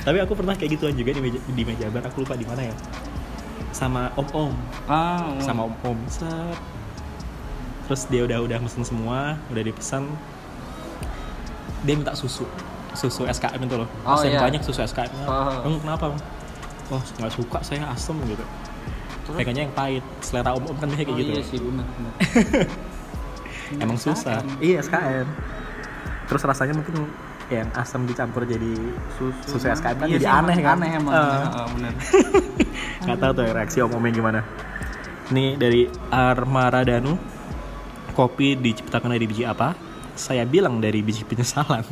Tapi 0.02 0.18
aku 0.18 0.34
pernah 0.34 0.58
kayak 0.58 0.74
gituan 0.74 0.98
juga 0.98 1.14
di 1.14 1.22
meja, 1.22 1.38
di 1.38 1.62
meja 1.62 1.86
bar 1.86 2.02
Aku 2.10 2.26
lupa 2.26 2.34
di 2.34 2.42
mana 2.42 2.66
ya 2.66 2.74
Sama 3.70 4.10
om-om 4.18 4.50
ah, 4.90 5.30
oh. 5.30 5.38
Sama 5.38 5.70
om-om 5.70 5.94
Set. 6.10 6.58
Terus 7.86 8.10
dia 8.10 8.26
udah 8.26 8.42
udah 8.42 8.58
mesen 8.58 8.82
semua 8.82 9.38
Udah 9.54 9.62
dipesan 9.62 10.10
Dia 11.82 11.94
minta 11.94 12.12
susu 12.12 12.46
Susu 12.92 13.24
SKM 13.24 13.58
itu 13.58 13.76
loh 13.76 13.88
Oh, 14.02 14.20
iya. 14.20 14.38
banyak 14.38 14.60
susu 14.60 14.80
SKM 14.80 15.10
Oh. 15.22 15.64
Emang 15.64 15.80
kenapa? 15.80 16.04
Om? 16.08 16.16
Wah 16.90 17.02
nggak 17.18 17.32
suka 17.32 17.58
saya 17.62 17.88
asem 17.88 18.16
gitu 18.26 18.44
Terus? 19.22 19.36
Pengennya 19.36 19.62
yang 19.64 19.72
pahit 19.72 20.04
Selera 20.18 20.52
om-om 20.52 20.74
kan 20.74 20.86
biasanya 20.86 21.06
kayak 21.06 21.14
Oh, 21.14 21.20
gitu 21.20 21.30
Iya 21.32 21.42
sih 21.42 21.58
benar. 21.58 21.86
benar. 21.88 22.12
Emang 23.82 23.96
susah 23.96 24.38
SKM. 24.38 24.46
Iya 24.58 24.78
SKM 24.80 25.26
Terus 26.24 26.42
rasanya 26.42 26.74
mungkin 26.74 26.94
yang 27.48 27.68
asam 27.74 28.04
dicampur 28.04 28.44
jadi 28.44 28.72
Susu, 29.14 29.56
Susu 29.56 29.66
SKM 29.68 29.96
kan 29.98 30.06
Iya 30.06 30.16
jadi 30.16 30.24
sih, 30.24 30.32
aneh 30.34 30.56
kan? 30.58 30.76
Aneh 30.78 30.90
emang. 30.94 31.12
Oh, 31.12 31.66
benar. 31.70 31.92
Nggak 33.04 33.18
tahu 33.18 33.32
tuh 33.34 33.44
reaksi 33.50 33.78
om-omnya 33.80 34.12
gimana. 34.14 34.40
Ini 35.28 35.56
dari 35.56 35.82
Armaradanu. 36.08 37.12
Kopi 38.12 38.54
diciptakan 38.54 39.10
dari 39.10 39.24
biji 39.24 39.42
apa? 39.42 39.72
Saya 40.14 40.44
bilang 40.44 40.78
dari 40.78 41.00
biji 41.00 41.24
penyesalan. 41.24 41.84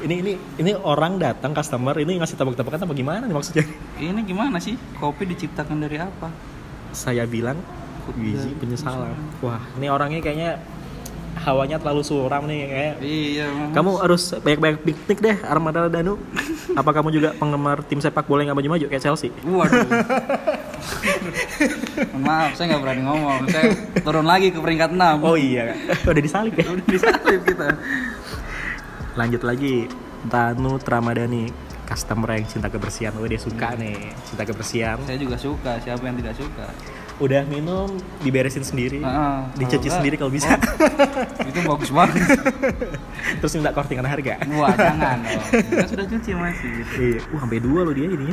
ini 0.00 0.14
ini 0.24 0.32
ini 0.56 0.72
orang 0.72 1.20
datang 1.20 1.52
customer 1.52 1.92
ini 2.00 2.16
ngasih 2.16 2.32
tebak-tebakan 2.32 2.88
apa 2.88 2.94
gimana 2.96 3.24
nih 3.28 3.36
maksudnya? 3.36 3.64
Ini 4.00 4.20
gimana 4.24 4.56
sih? 4.56 4.78
Kopi 4.96 5.28
diciptakan 5.28 5.76
dari 5.76 6.00
apa? 6.00 6.32
Saya 6.90 7.28
bilang 7.28 7.60
biji 8.16 8.56
penyesalan. 8.56 9.12
Wah, 9.44 9.60
ini 9.76 9.86
orangnya 9.86 10.24
kayaknya 10.24 10.58
hawanya 11.40 11.78
terlalu 11.78 12.02
suram 12.02 12.42
nih 12.44 12.60
kayak 12.66 12.94
Iya, 13.00 13.46
Mas. 13.48 13.70
kamu 13.72 13.90
harus 14.02 14.22
banyak-banyak 14.34 14.78
piknik 14.82 15.18
deh 15.22 15.36
Armada 15.46 15.86
Danu. 15.86 16.18
Apa 16.74 16.90
kamu 16.90 17.08
juga 17.14 17.28
penggemar 17.38 17.86
tim 17.86 18.02
sepak 18.02 18.26
bola 18.26 18.42
yang 18.42 18.52
nggak 18.52 18.58
maju-maju 18.66 18.84
kayak 18.90 19.02
Chelsea? 19.04 19.30
Waduh. 19.44 19.84
Maaf, 22.26 22.56
saya 22.56 22.74
nggak 22.74 22.82
berani 22.82 23.02
ngomong. 23.04 23.40
Saya 23.48 23.74
turun 24.00 24.26
lagi 24.26 24.52
ke 24.52 24.58
peringkat 24.58 24.90
6. 24.92 25.24
Oh 25.24 25.36
iya, 25.36 25.76
udah 26.04 26.22
disalip 26.22 26.54
ya. 26.56 26.66
Udah 26.68 26.86
disalip 26.88 27.40
kita. 27.44 27.68
Lanjut 29.18 29.42
lagi, 29.42 29.90
Tanu 30.28 30.78
Tramadani, 30.80 31.50
customer 31.90 32.38
yang 32.38 32.46
cinta 32.46 32.70
kebersihan. 32.70 33.12
Oh 33.18 33.26
dia 33.26 33.40
suka 33.42 33.74
nih, 33.74 34.14
cinta 34.22 34.46
kebersihan. 34.46 34.96
Saya 35.02 35.18
juga 35.18 35.34
suka, 35.34 35.82
siapa 35.82 36.02
yang 36.06 36.16
tidak 36.22 36.38
suka? 36.38 36.66
Udah 37.20 37.44
minum, 37.44 38.00
diberesin 38.24 38.64
sendiri, 38.64 39.04
Heeh, 39.04 39.38
dicuci 39.60 39.92
sendiri 39.92 40.16
kalau 40.16 40.32
bisa. 40.32 40.56
Itu 41.44 41.60
bagus 41.68 41.92
banget. 41.92 42.16
Terus 43.44 43.52
minta 43.60 43.76
kortingan 43.76 44.08
harga. 44.08 44.40
Wah, 44.56 44.72
jangan 44.72 45.20
dong. 45.20 45.44
Kita 45.68 45.84
sudah 45.84 46.06
cuci 46.08 46.30
masih 46.32 46.68
gitu. 46.80 46.92
Iya, 46.96 47.20
uh 47.20 47.38
sampai 47.44 47.60
dua 47.60 47.80
loh 47.84 47.92
dia 47.92 48.08
ini. 48.08 48.32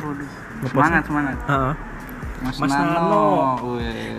Semangat, 0.72 1.04
semangat. 1.04 1.36
Heeh. 1.52 1.97
Mas, 2.38 2.54
Mas 2.56 2.70
Nano. 2.70 2.94
Nano. 2.94 3.26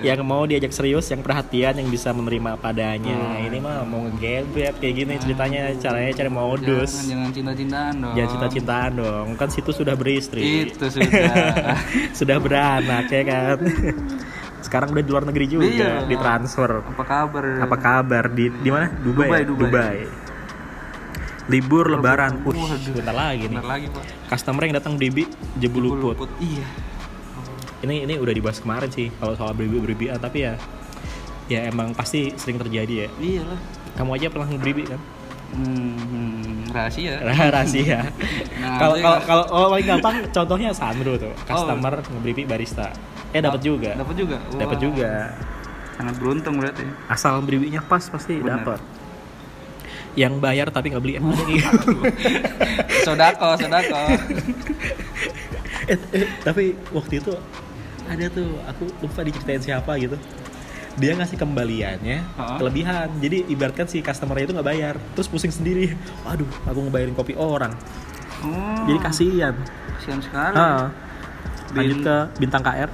Yang 0.00 0.20
mau 0.20 0.42
diajak 0.42 0.70
serius, 0.70 1.06
yang 1.06 1.20
perhatian, 1.20 1.74
yang 1.74 1.86
bisa 1.86 2.10
menerima 2.10 2.56
padanya. 2.56 3.14
Hmm. 3.14 3.46
Ini 3.46 3.58
mah 3.58 3.82
mau 3.82 4.02
ngegebet 4.04 4.74
kayak 4.76 4.94
gini 4.96 5.12
ceritanya, 5.16 5.70
caranya 5.76 6.10
cari 6.12 6.26
modus. 6.28 6.90
Jangan, 6.98 7.06
jangan 7.08 7.30
cinta-cintaan 7.32 7.94
dong. 7.96 8.12
Jangan 8.12 8.30
cinta-cintaan 8.30 8.90
dong, 8.96 9.26
kan 9.34 9.48
situ 9.48 9.70
sudah 9.70 9.94
beristri. 9.94 10.66
Itu 10.66 10.86
sudah. 10.88 11.22
sudah 12.18 12.36
beranak 12.38 13.06
ya 13.06 13.22
kan 13.22 13.58
sekarang 14.66 14.90
udah 14.90 15.00
di 15.00 15.08
luar 15.08 15.24
negeri 15.24 15.46
juga 15.46 15.64
Iya. 15.64 15.92
ditransfer 16.04 16.82
Apa 16.84 17.04
kabar? 17.04 17.44
apa 17.58 17.76
kabar 17.76 18.24
di 18.28 18.50
di 18.52 18.68
mana 18.68 18.90
Dubai 18.92 19.24
Dubai, 19.24 19.40
ya? 19.40 19.46
Dubai. 19.46 19.96
libur 21.48 21.88
lebaran 21.88 22.42
Waduh. 22.42 22.76
bentar 22.92 23.14
lagi 23.14 23.46
nih 23.46 23.56
Bentar 23.56 23.70
lagi, 23.70 23.86
Pak. 23.88 24.02
customer 24.28 24.62
yang 24.62 24.74
datang 24.76 24.94
bribi 24.94 25.24
jebu 25.56 25.78
luput 25.80 26.16
Luput. 26.18 26.30
Iya. 26.38 26.66
Ini 27.86 28.06
ini 28.06 28.14
udah 28.18 28.34
dibahas 28.34 28.58
kemarin 28.58 28.90
sih 28.90 29.08
kalau 29.22 29.38
soal 29.38 29.54
bribi 29.54 29.78
bribi 29.78 30.10
tapi 30.18 30.46
ya 30.46 30.58
ya 31.48 31.64
emang 31.66 31.96
pasti 31.96 32.36
sering 32.36 32.60
terjadi 32.60 33.06
ya. 33.06 33.08
Iyalah. 33.18 33.60
kamu 33.96 34.10
aja 34.14 34.26
pernah 34.30 34.46
ngebribi 34.46 34.84
kan? 34.94 35.00
Hmm, 35.48 36.68
rahasia. 36.70 37.18
rahasia. 37.56 37.98
Nah, 38.60 38.76
kalau 38.78 38.94
itu 38.94 39.02
kalau 39.02 39.18
kalau 39.24 39.44
oh, 39.48 39.66
paling 39.72 39.88
gampang 39.88 40.14
contohnya 40.28 40.70
Sandro 40.76 41.16
tuh 41.16 41.32
customer 41.48 42.04
ngebribi 42.04 42.44
barista. 42.44 42.92
Eh 43.32 43.40
dapat 43.40 43.64
juga. 43.64 43.96
Dapat 43.96 44.14
juga. 44.14 44.38
dapat 44.54 44.78
juga. 44.78 45.10
Sangat 45.98 46.14
beruntung 46.20 46.54
berarti. 46.62 46.84
asal 47.10 47.42
beribinya 47.42 47.82
pas 47.82 48.06
pasti 48.06 48.38
dapat 48.38 48.78
yang 50.14 50.38
bayar 50.38 50.70
tapi 50.70 50.92
nggak 50.94 51.02
beli. 51.02 51.14
Emang 51.18 51.34
gitu. 51.48 51.94
Sodako, 53.02 53.56
sodako. 53.58 53.98
eh, 55.92 55.98
eh, 56.12 56.28
tapi 56.44 56.76
waktu 56.92 57.24
itu 57.24 57.32
ada 58.08 58.24
tuh 58.32 58.48
aku 58.64 58.88
lupa 59.04 59.20
diceritain 59.22 59.60
siapa 59.60 59.94
gitu. 60.00 60.16
Dia 60.98 61.14
ngasih 61.14 61.38
kembaliannya 61.38 62.18
Ha-ha. 62.34 62.58
kelebihan. 62.58 63.08
Jadi 63.22 63.46
ibaratkan 63.52 63.86
si 63.86 64.02
customer 64.02 64.34
itu 64.42 64.50
nggak 64.50 64.66
bayar 64.66 64.94
terus 65.14 65.30
pusing 65.30 65.54
sendiri. 65.54 65.94
Waduh 66.26 66.48
aku 66.66 66.78
ngebayarin 66.88 67.14
kopi 67.14 67.38
orang. 67.38 67.70
Oh, 68.42 68.82
jadi 68.86 68.98
kasihan. 69.02 69.54
Kasihan 69.98 70.20
sekali. 70.22 70.56
Lanjut 71.74 71.98
ke 72.02 72.16
bintang 72.40 72.62
KR 72.64 72.90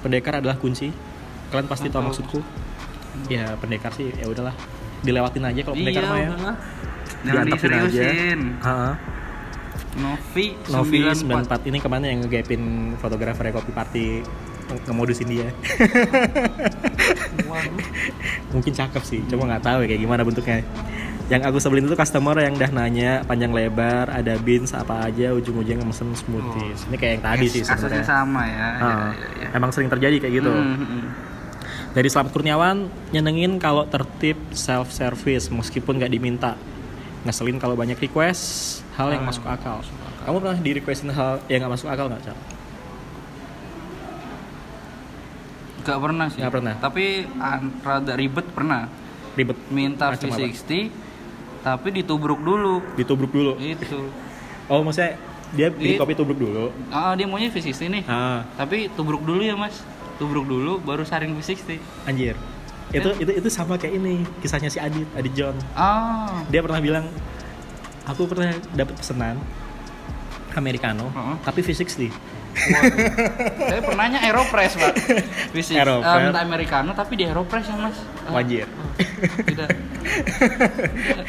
pendekar 0.00 0.38
adalah 0.38 0.56
kunci. 0.56 0.94
Kalian 1.50 1.66
pasti 1.68 1.88
tahu 1.90 2.02
maksudku. 2.08 2.38
Ya 3.26 3.56
pendekar 3.58 3.90
sih 3.92 4.12
ya 4.14 4.28
udahlah. 4.30 4.54
Dilewatin 5.02 5.44
aja 5.46 5.60
kalau 5.66 5.76
pendekar 5.76 6.02
iya, 6.04 6.10
mah 6.10 6.18
ya. 6.18 6.28
Diantepin 7.18 7.70
aja. 7.74 7.86
diseriusin. 7.90 8.40
Novi, 9.94 10.52
Novi 10.68 10.98
94. 11.00 11.64
94 11.64 11.68
ini 11.68 11.78
ke 11.78 11.88
mana 11.88 12.04
yang 12.06 12.20
ngegapin 12.20 12.62
fotografer 12.96 13.48
kopi 13.48 13.72
party 13.72 14.06
nge- 14.68 14.82
ngemodusin 14.84 15.26
dia 15.26 15.48
mungkin 18.48 18.72
cakep 18.74 19.02
sih 19.02 19.20
cuma 19.26 19.46
nggak 19.46 19.64
tahu 19.64 19.78
ya 19.82 19.88
kayak 19.88 20.02
gimana 20.02 20.22
bentuknya 20.22 20.60
yang 21.28 21.44
aku 21.44 21.56
sebelin 21.56 21.84
itu 21.84 21.92
customer 21.92 22.36
yang 22.38 22.54
udah 22.54 22.70
nanya 22.70 23.20
panjang 23.22 23.50
lebar 23.50 24.08
ada 24.08 24.36
beans 24.38 24.72
apa 24.72 25.04
aja 25.04 25.30
ujung-ujungnya 25.30 25.84
mesen 25.84 26.12
smoothies 26.14 26.88
ini 26.88 26.96
kayak 26.96 27.12
yang 27.14 27.24
tadi 27.26 27.46
sih 27.46 27.62
sebenarnya 27.62 28.00
sama 28.02 28.42
ya. 28.44 28.56
Ah, 28.56 28.72
Iya, 28.72 28.92
iya, 29.14 29.28
iya. 29.38 29.48
emang 29.52 29.70
sering 29.70 29.88
terjadi 29.88 30.16
kayak 30.18 30.34
gitu 30.38 30.48
hmm, 30.48 30.76
hmm. 30.78 31.04
dari 31.92 32.08
Selamat 32.08 32.32
Kurniawan 32.32 32.76
nyenengin 33.10 33.56
kalau 33.56 33.84
tertib 33.84 34.40
self 34.50 34.88
service 34.88 35.48
meskipun 35.48 35.96
nggak 35.96 36.08
diminta 36.10 36.56
ngeselin 37.22 37.58
kalau 37.58 37.74
banyak 37.74 37.98
request 37.98 38.42
hal 38.94 39.10
yang 39.10 39.22
Ah, 39.22 39.28
masuk 39.28 39.44
akal 39.44 39.82
kamu 40.20 40.36
pernah 40.38 40.58
di 40.58 40.70
requestin 40.72 41.10
hal 41.10 41.40
yang 41.46 41.58
nggak 41.60 41.72
masuk 41.72 41.88
akal 41.88 42.06
nggak 42.06 42.22
Cal? 42.22 42.36
Gak 45.80 45.98
pernah 45.98 46.26
sih. 46.28 46.38
Nggak 46.38 46.52
pernah. 46.52 46.74
Tapi 46.76 47.04
rada 47.80 48.12
ribet 48.12 48.46
pernah. 48.52 48.82
ribet 49.32 49.56
Minta 49.70 50.10
Macam 50.10 50.28
apa? 50.28 50.36
V60 50.36 50.90
tapi 51.58 51.88
ditubruk 51.90 52.38
dulu. 52.38 52.82
ditubruk 52.94 53.30
dulu 53.30 53.54
Itu. 53.56 54.10
oh 54.66 54.82
maksudnya 54.82 55.14
dia 55.50 55.70
beli 55.70 55.94
kopi 55.94 56.14
tubruk 56.14 56.38
dulu 56.38 56.74
Ah, 56.88 57.14
dia 57.14 57.26
maunya 57.26 57.46
V60 57.46 57.86
nih. 57.88 58.04
ah 58.04 58.42
Tapi 58.54 58.90
tubruk 58.92 59.22
dulu 59.22 59.40
ya, 59.40 59.54
Mas. 59.54 59.78
Tubruk 60.18 60.42
dulu 60.42 60.78
baru 60.78 61.02
saring 61.02 61.34
V60. 61.34 61.78
anjir 62.04 62.34
itu 62.90 63.08
itu 63.20 63.30
itu 63.36 63.48
sama 63.48 63.76
kayak 63.76 63.94
ini 63.94 64.14
kisahnya 64.40 64.68
si 64.68 64.78
Adit 64.78 65.04
Adit 65.12 65.32
John 65.32 65.56
Ah. 65.72 66.40
dia 66.48 66.64
pernah 66.64 66.80
bilang 66.80 67.04
aku 68.04 68.24
pernah 68.24 68.48
dapat 68.72 68.96
pesanan 68.96 69.36
americano 70.54 71.12
Heeh. 71.12 71.36
tapi 71.44 71.60
V60 71.60 72.08
Waduh. 72.08 72.37
Saya 73.60 73.80
pernahnya 73.80 74.18
Aeropress, 74.20 74.72
Pak. 74.74 74.94
V60. 75.50 75.74
Aeropress. 75.74 76.08
Ah, 76.08 76.18
minta 76.20 76.40
Americano 76.40 76.90
tapi 76.92 77.12
di 77.14 77.24
Aeropress 77.24 77.64
ya, 77.64 77.76
Mas. 77.76 77.96
Ah, 78.22 78.32
Wajir. 78.34 78.66
ah, 78.66 78.92
Tidak. 79.40 79.68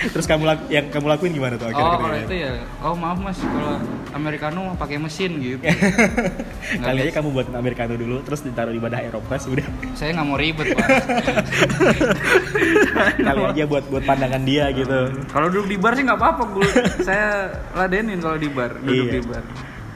terus 0.10 0.26
kamu 0.26 0.44
laku- 0.46 0.70
yang 0.70 0.86
kamu 0.88 1.06
lakuin 1.08 1.32
gimana 1.32 1.56
tuh 1.56 1.68
Oh, 1.68 1.72
akhir-akhir 1.72 2.00
kalau 2.00 2.18
itu 2.18 2.36
ya. 2.36 2.52
Oh, 2.82 2.94
maaf 2.94 3.18
Mas, 3.20 3.38
kalau 3.38 3.76
Americano 4.12 4.60
pakai 4.74 4.98
mesin 4.98 5.32
gitu. 5.38 5.60
Kali 6.82 7.00
aja 7.02 7.14
kamu 7.14 7.28
buatin 7.30 7.56
americano 7.56 7.94
dulu 7.94 8.22
terus 8.22 8.42
ditaruh 8.42 8.70
di 8.70 8.80
badah 8.80 9.00
Aeropress 9.00 9.46
udah 9.46 9.66
Saya 9.94 10.14
nggak 10.14 10.26
mau 10.26 10.36
ribet, 10.36 10.68
Pak. 10.72 10.88
kali 13.20 13.42
aja 13.46 13.64
buat 13.66 13.84
buat 13.88 14.04
pandangan 14.04 14.42
dia 14.42 14.72
gitu 14.72 15.00
kalau 15.30 15.48
duduk 15.48 15.68
di 15.68 15.78
bar 15.78 15.94
sih 15.94 16.04
nggak 16.04 16.18
apa-apa. 16.18 16.44
Saya 17.00 17.28
ladenin 17.74 18.18
kalau 18.18 18.36
di 18.36 18.50
bar, 18.50 18.72
duduk 18.78 18.96
Iya. 19.06 19.14
di 19.14 19.22
bar. 19.24 19.44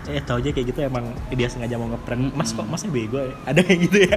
Eh 0.05 0.19
tau 0.19 0.35
aja 0.35 0.49
kayak 0.49 0.67
gitu 0.67 0.79
emang 0.81 1.05
dia 1.29 1.47
sengaja 1.47 1.75
mau 1.75 1.87
ngeprank. 1.87 2.33
Mas 2.33 2.51
kok 2.51 2.65
masnya 2.65 2.89
bego 2.89 3.19
ya? 3.19 3.31
Ada 3.45 3.59
kayak 3.61 3.79
gitu 3.83 3.97
ya? 4.03 4.15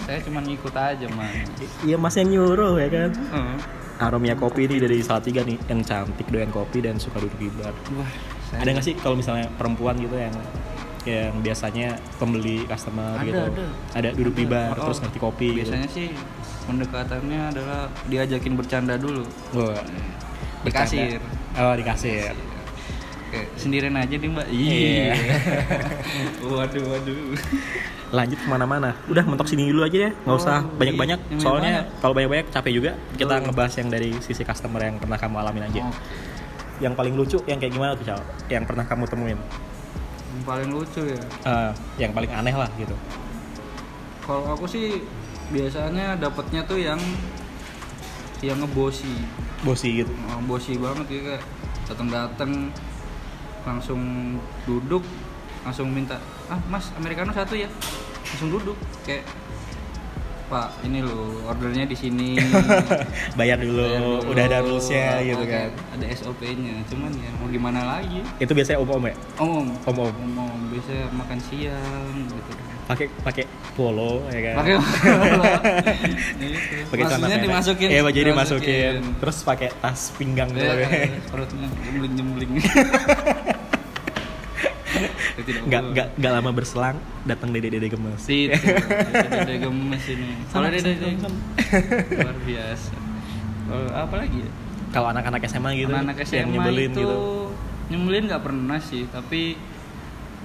Saya 0.00 0.18
cuma 0.22 0.40
ngikut 0.40 0.72
aja, 0.72 1.06
Mas. 1.10 1.44
iya 1.82 1.96
mas 1.96 2.14
yang 2.14 2.28
nyuruh 2.30 2.76
ya 2.76 2.88
kan? 2.88 3.10
Heeh. 3.12 3.56
aromia 3.94 4.34
kopi 4.34 4.66
ini 4.66 4.82
dari 4.82 4.98
Salatiga 5.00 5.40
nih 5.40 5.54
yang 5.64 5.78
cantik 5.80 6.26
doyan 6.26 6.50
kopi 6.50 6.82
dan 6.82 6.98
suka 6.98 7.22
duduk 7.22 7.38
di 7.38 7.46
bar. 7.52 7.70
Wah, 7.94 8.10
ada 8.52 8.66
nggak 8.66 8.82
sih 8.82 8.94
kalau 8.96 9.14
misalnya 9.14 9.46
perempuan 9.54 9.94
gitu 9.96 10.18
yang 10.18 10.34
yang 11.04 11.36
biasanya 11.38 11.94
pembeli 12.16 12.64
customer 12.64 13.14
Ada, 13.14 13.22
gitu? 13.22 13.40
ada. 13.94 14.08
duduk 14.10 14.34
di 14.34 14.44
bar 14.44 14.72
Oh, 14.74 14.88
terus 14.88 14.98
ngerti 14.98 15.18
kopi 15.20 15.46
gitu. 15.52 15.68
Biasanya 15.70 15.88
sih 15.88 16.10
pendekatannya 16.64 17.40
adalah 17.52 17.86
diajakin 18.08 18.56
bercanda 18.56 18.96
dulu. 18.96 19.22
Wah, 19.52 19.78
Di 20.64 20.72
kasir. 20.72 21.20
oh 21.54 21.74
di 21.76 21.84
kasir 21.84 22.32
Oke, 23.34 23.50
sendirian 23.56 23.90
aja 23.92 24.14
nih, 24.14 24.30
Mbak. 24.30 24.46
Iya. 24.48 25.10
waduh, 26.46 26.84
waduh. 26.86 27.34
lanjut 28.14 28.38
ke 28.38 28.46
mana-mana 28.46 28.94
udah 29.10 29.26
mentok 29.26 29.50
sini 29.50 29.66
dulu 29.66 29.82
aja 29.82 30.06
ya 30.06 30.10
nggak 30.14 30.38
usah 30.38 30.62
Oh, 30.62 30.78
banyak-banyak 30.78 31.18
iya. 31.18 31.34
Soalnya 31.36 31.72
banyak. 31.82 31.98
kalau 31.98 32.14
banyak-banyak 32.14 32.46
capek 32.48 32.72
juga 32.72 32.90
kita 33.12 33.26
Betul. 33.32 33.42
ngebahas 33.44 33.74
yang 33.74 33.88
dari 33.90 34.10
sisi 34.22 34.42
customer 34.44 34.80
yang 34.80 34.96
pernah 34.96 35.18
kamu 35.18 35.34
alamin 35.34 35.66
aja 35.66 35.80
Oh, 35.82 35.94
yang 36.78 36.94
paling 36.94 37.10
lucu 37.12 37.42
yang 37.44 37.58
kayak 37.58 37.74
gimana 37.74 37.98
tuh 37.98 38.06
Cal? 38.06 38.22
yang 38.46 38.62
pernah 38.62 38.86
kamu 38.86 39.02
temuin 39.04 39.34
yang 39.34 40.44
paling 40.44 40.70
lucu 40.70 41.02
ya. 41.04 41.18
Eh, 41.42 41.70
yang 41.98 42.14
paling 42.14 42.30
aneh 42.30 42.54
lah 42.54 42.70
gitu 42.76 42.94
Kalau 44.22 44.46
aku 44.48 44.64
sih 44.64 45.02
biasanya 45.50 46.14
dapatnya 46.14 46.62
tuh 46.62 46.78
yang 46.78 47.02
yang 48.40 48.62
ngebosi. 48.62 49.10
bosi 49.60 49.90
gitu 49.96 50.12
Oh, 50.28 50.38
bosi 50.46 50.78
banget 50.78 51.06
ya 51.08 51.20
kayak 51.24 51.42
datang-datang 51.84 52.70
langsung 53.64 54.00
duduk 54.62 55.02
langsung 55.60 55.88
minta 55.88 56.20
ah 56.46 56.60
mas 56.66 56.92
americano 56.94 57.32
satu 57.32 57.54
ya? 57.54 57.68
Langsung 58.26 58.50
duduk 58.50 58.76
kayak 59.02 59.24
pak 60.44 60.68
ini 60.82 61.00
loh 61.00 61.40
ordernya 61.46 61.84
di 61.84 61.96
sini. 61.96 62.36
Bayar 63.38 63.56
dulu, 63.56 63.80
Bayar 63.80 63.96
dulu. 63.96 64.28
udah 64.28 64.44
ada 64.44 64.58
rulesnya 64.60 65.24
gitu 65.24 65.40
kan. 65.42 65.72
ada 65.90 66.04
SOP-nya 66.12 66.84
cuman 66.84 67.10
ya 67.14 67.30
mau 67.34 67.48
gimana 67.48 67.80
lagi? 67.90 68.20
Itu 68.36 68.52
biasanya 68.52 68.76
om 68.76 68.90
om 68.90 69.04
ya? 69.04 69.16
Om 69.40 69.48
om 69.48 69.66
om 69.82 69.96
om 69.96 70.12
om 70.12 70.38
om 70.44 70.60
biasa 70.68 70.92
makan 71.10 71.38
siang 71.40 72.12
gitu 72.28 72.52
pakai 72.84 73.08
pakai 73.24 73.44
polo 73.72 74.20
ya 74.28 74.40
kan? 74.44 74.54
Pakai 74.60 74.74
pakai 76.92 77.04
celana 77.08 77.16
Maksudnya 77.16 77.28
pendek. 77.32 77.40
dimasukin. 77.42 77.88
Iya 77.88 78.00
baju 78.04 78.20
dimasukin. 78.20 78.94
terus 79.16 79.36
pakai 79.40 79.68
tas 79.74 80.12
pinggang 80.12 80.52
gitu 80.52 80.60
Ya, 80.60 80.76
ya. 80.76 81.08
perutnya 81.26 81.66
jembling 81.80 82.12
jembling 82.14 82.50
nggak 85.64 85.82
nggak 85.92 86.06
nggak 86.16 86.32
lama 86.32 86.50
berselang 86.50 86.96
datang 87.24 87.50
dede 87.50 87.68
dede 87.72 87.88
gemes 87.88 88.20
Situ, 88.20 88.52
dede 88.54 89.56
gemes 89.60 90.04
ini. 90.08 90.28
Kalau 90.48 90.68
dede 90.68 90.92
sama. 91.18 91.38
luar 92.14 92.36
biasa. 92.42 92.94
Kalau 93.64 93.86
apa 93.90 94.14
lagi 94.20 94.38
ya? 94.44 94.50
kalau 94.94 95.10
anak-anak 95.10 95.42
SMA 95.50 95.70
gitu 95.74 95.90
Anak-anak 95.90 96.16
SMA 96.22 96.38
yang 96.38 96.48
nyebelin 96.54 96.90
itu 96.94 97.02
gitu 97.02 97.18
nyebelin 97.84 98.24
nggak 98.30 98.42
pernah 98.42 98.78
sih, 98.80 99.04
tapi 99.10 99.60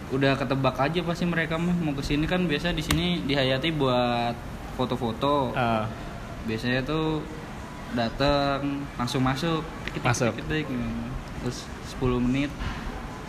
udah 0.09 0.33
ketebak 0.35 0.75
aja 0.75 0.99
pasti 1.05 1.23
mereka 1.23 1.55
mah 1.55 1.71
mau 1.77 1.93
ke 1.93 2.01
sini 2.01 2.25
kan 2.25 2.43
biasa 2.43 2.73
di 2.73 2.81
sini 2.81 3.21
dihayati 3.23 3.69
buat 3.71 4.33
foto-foto. 4.73 5.53
Ah, 5.53 5.85
Biasanya 6.43 6.81
tuh 6.81 7.21
datang 7.93 8.83
langsung 8.97 9.21
masuk, 9.21 9.61
tik, 9.93 10.01
Masuk. 10.01 10.33
tik, 10.33 10.45
tik, 10.49 10.65
tik. 10.65 10.67
terus 11.39 11.57
10 11.95 12.19
menit 12.25 12.49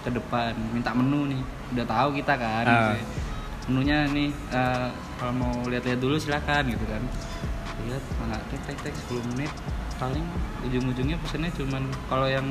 ke 0.00 0.10
depan 0.10 0.52
minta 0.72 0.90
menu 0.96 1.30
nih. 1.30 1.42
Udah 1.76 1.86
tahu 1.86 2.08
kita 2.16 2.34
kan 2.36 2.64
maksudnya. 2.66 3.06
menunya 3.70 3.98
nih 4.10 4.28
eh, 4.50 4.88
kalau 5.20 5.32
mau 5.36 5.54
lihat-lihat 5.68 6.00
dulu 6.00 6.16
silakan 6.16 6.72
gitu 6.72 6.84
kan. 6.88 7.02
Lihat 7.86 8.02
nggak 8.02 8.42
tek 8.50 8.60
tek 8.66 8.78
tek 8.90 8.94
10 9.12 9.30
menit. 9.36 9.52
Paling 10.00 10.24
ujung-ujungnya 10.64 11.20
pesannya 11.20 11.52
cuman 11.52 11.84
kalau 12.08 12.24
yang 12.24 12.48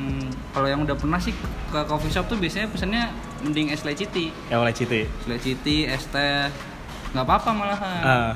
kalau 0.53 0.69
yang 0.69 0.85
udah 0.85 0.93
pernah 0.93 1.17
sih 1.17 1.33
ke 1.73 1.79
coffee 1.89 2.13
shop 2.13 2.29
tuh 2.29 2.37
biasanya 2.37 2.69
pesannya 2.69 3.09
mending 3.41 3.73
es 3.73 3.81
leciti. 3.81 4.29
Ya 4.53 4.61
oleh 4.61 4.69
Citi. 4.73 5.09
Es 5.09 5.25
leciti 5.25 5.89
es 5.89 6.05
teh 6.13 6.45
nggak 7.09 7.25
apa-apa 7.25 7.49
malahan. 7.57 8.03
Ah, 8.05 8.33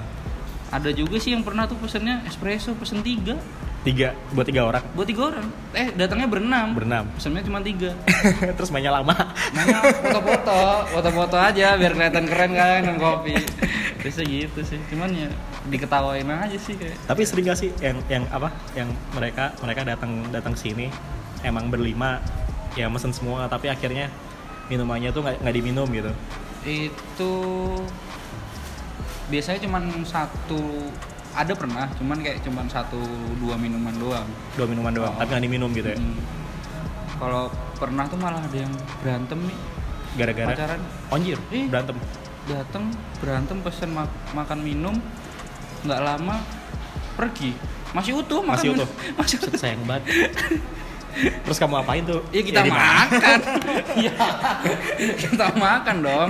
ada 0.73 0.89
juga 0.89 1.21
sih 1.21 1.37
yang 1.37 1.45
pernah 1.45 1.69
tuh 1.69 1.77
pesannya 1.77 2.25
espresso 2.25 2.73
pesen 2.73 3.05
tiga 3.05 3.37
tiga 3.83 4.15
buat 4.31 4.47
tiga 4.47 4.63
orang? 4.63 4.83
Buat 4.95 5.07
tiga 5.11 5.21
orang. 5.29 5.45
Eh 5.75 5.87
datangnya 5.93 6.27
berenam. 6.31 6.67
Berenam. 6.71 7.05
Pesannya 7.15 7.43
cuma 7.43 7.59
tiga. 7.59 7.91
Terus 8.57 8.71
mainnya 8.71 8.95
lama. 8.95 9.13
Makanya 9.51 9.81
foto-foto, 9.99 10.59
foto-foto 10.95 11.37
aja 11.37 11.75
biar 11.75 11.91
kelihatan 11.91 12.25
keren 12.25 12.51
kan 12.55 12.79
minum 12.81 12.97
kopi. 12.97 13.35
Biasa 13.99 14.23
gitu 14.23 14.59
sih. 14.63 14.79
Cuman 14.87 15.11
ya 15.11 15.29
diketawain 15.67 16.27
aja 16.27 16.57
sih 16.59 16.75
kayak. 16.75 16.95
tapi 17.07 17.23
sering 17.23 17.47
gak 17.47 17.59
sih 17.59 17.71
yang 17.83 17.99
yang 18.07 18.23
apa? 18.31 18.51
Yang 18.75 18.89
mereka 19.15 19.55
mereka 19.63 19.81
datang 19.87 20.11
datang 20.31 20.55
sini 20.55 20.91
emang 21.43 21.67
berlima 21.71 22.19
ya 22.73 22.87
mesen 22.89 23.11
semua 23.15 23.45
tapi 23.47 23.69
akhirnya 23.69 24.09
minumannya 24.67 25.11
tuh 25.11 25.21
nggak 25.23 25.43
nggak 25.43 25.55
diminum 25.55 25.87
gitu? 25.91 26.11
Itu 26.63 27.33
biasanya 29.27 29.59
cuman 29.63 29.83
satu 30.03 30.91
ada 31.33 31.49
pernah, 31.51 31.89
cuman 31.93 32.17
kayak 32.19 32.41
cuman 32.41 32.65
satu 32.65 33.01
dua 33.37 33.55
minuman 33.55 33.93
doang. 33.93 34.27
dua 34.53 34.65
minuman 34.65 34.91
doang 34.91 35.09
Oh. 35.09 35.17
tapi 35.17 35.29
nggak 35.31 35.43
diminum 35.43 35.69
gitu 35.71 35.87
ya 35.87 35.97
Hmm. 35.97 36.17
Kalau 37.15 37.43
pernah 37.73 38.05
tuh 38.05 38.17
malah 38.17 38.39
ada 38.39 38.57
yang 38.57 38.73
berantem 38.99 39.39
nih 39.43 39.57
gara-gara 40.13 40.49
pacaran 40.49 40.81
anjir 41.09 41.37
Ih. 41.49 41.65
berantem 41.67 41.97
datang 42.43 42.83
berantem 43.17 43.57
pesen 43.59 43.89
mak- 43.91 44.13
makan 44.31 44.59
minum 44.59 44.95
nggak 45.81 45.99
lama 45.99 46.37
pergi 47.13 47.55
masih 47.91 48.13
utuh 48.15 48.41
makan 48.41 48.53
Masih 48.55 48.69
utuh. 48.73 48.89
masih 49.17 49.35
utuh 49.39 49.53
sayang 49.55 49.81
banget 49.83 50.05
terus 51.15 51.57
kamu 51.57 51.75
apain 51.77 52.01
tuh 52.01 52.19
Iya 52.29 52.41
kita 52.41 52.59
Ya, 52.59 52.71
makan. 52.71 53.39
Iya. 54.01 54.13
kita 55.15 55.45
makan 55.53 55.95
dong. 55.99 56.29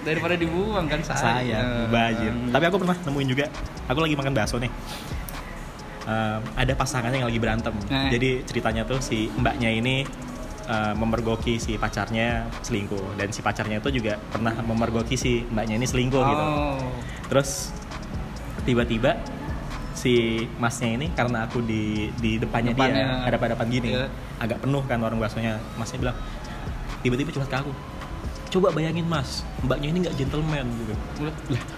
Daripada 0.00 0.34
dibuang 0.34 0.86
kan 0.86 1.00
sayang. 1.00 1.20
sayang 1.44 1.68
bajir 1.88 2.32
tapi 2.48 2.64
aku 2.64 2.76
pernah 2.78 2.96
nemuin 2.98 3.28
juga 3.28 3.44
aku 3.84 3.98
lagi 4.00 4.14
makan 4.14 4.32
bakso 4.32 4.56
nih 4.56 4.72
Em, 6.04 6.40
ada 6.54 6.72
pasangannya 6.74 7.16
yang 7.16 7.28
lagi 7.28 7.40
berantem 7.40 7.72
Eh. 7.86 8.12
jadi 8.12 8.44
ceritanya 8.44 8.84
tuh 8.84 9.00
si 9.00 9.32
mbaknya 9.32 9.72
ini 9.72 10.04
eh, 10.64 10.92
memergoki 10.94 11.56
si 11.56 11.76
pacarnya 11.76 12.44
selingkuh 12.60 13.16
dan 13.16 13.28
si 13.28 13.40
pacarnya 13.40 13.80
itu 13.80 13.88
juga 13.94 14.20
pernah 14.22 14.52
memergoki 14.58 15.12
si 15.14 15.44
mbaknya 15.44 15.76
ini 15.76 15.84
selingkuh 15.84 16.20
gitu 16.22 16.44
Oh. 16.44 16.76
terus 17.26 17.72
tiba-tiba 18.62 19.16
si 19.94 20.12
masnya 20.58 20.90
ini 20.92 21.06
karena 21.10 21.46
aku 21.46 21.62
di 21.62 22.10
di 22.18 22.36
depannya, 22.36 22.74
Depannya. 22.74 22.98
dia 22.98 23.24
hadap-hadapan 23.24 23.66
gini 23.68 23.88
Iya. 23.94 24.06
agak 24.36 24.58
penuh 24.60 24.82
kan 24.84 24.98
warung 24.98 25.18
baksonya 25.18 25.56
masnya 25.74 25.98
bilang 26.00 26.16
tiba-tiba 27.00 27.30
curhat 27.30 27.46
ke 27.46 27.58
aku 27.60 27.72
coba 28.50 28.70
bayangin 28.70 29.02
mas 29.04 29.42
mbaknya 29.60 29.90
ini 29.90 29.98
nggak 30.02 30.14
gentleman 30.14 30.62
gitu 30.62 30.94
lah 31.26 31.34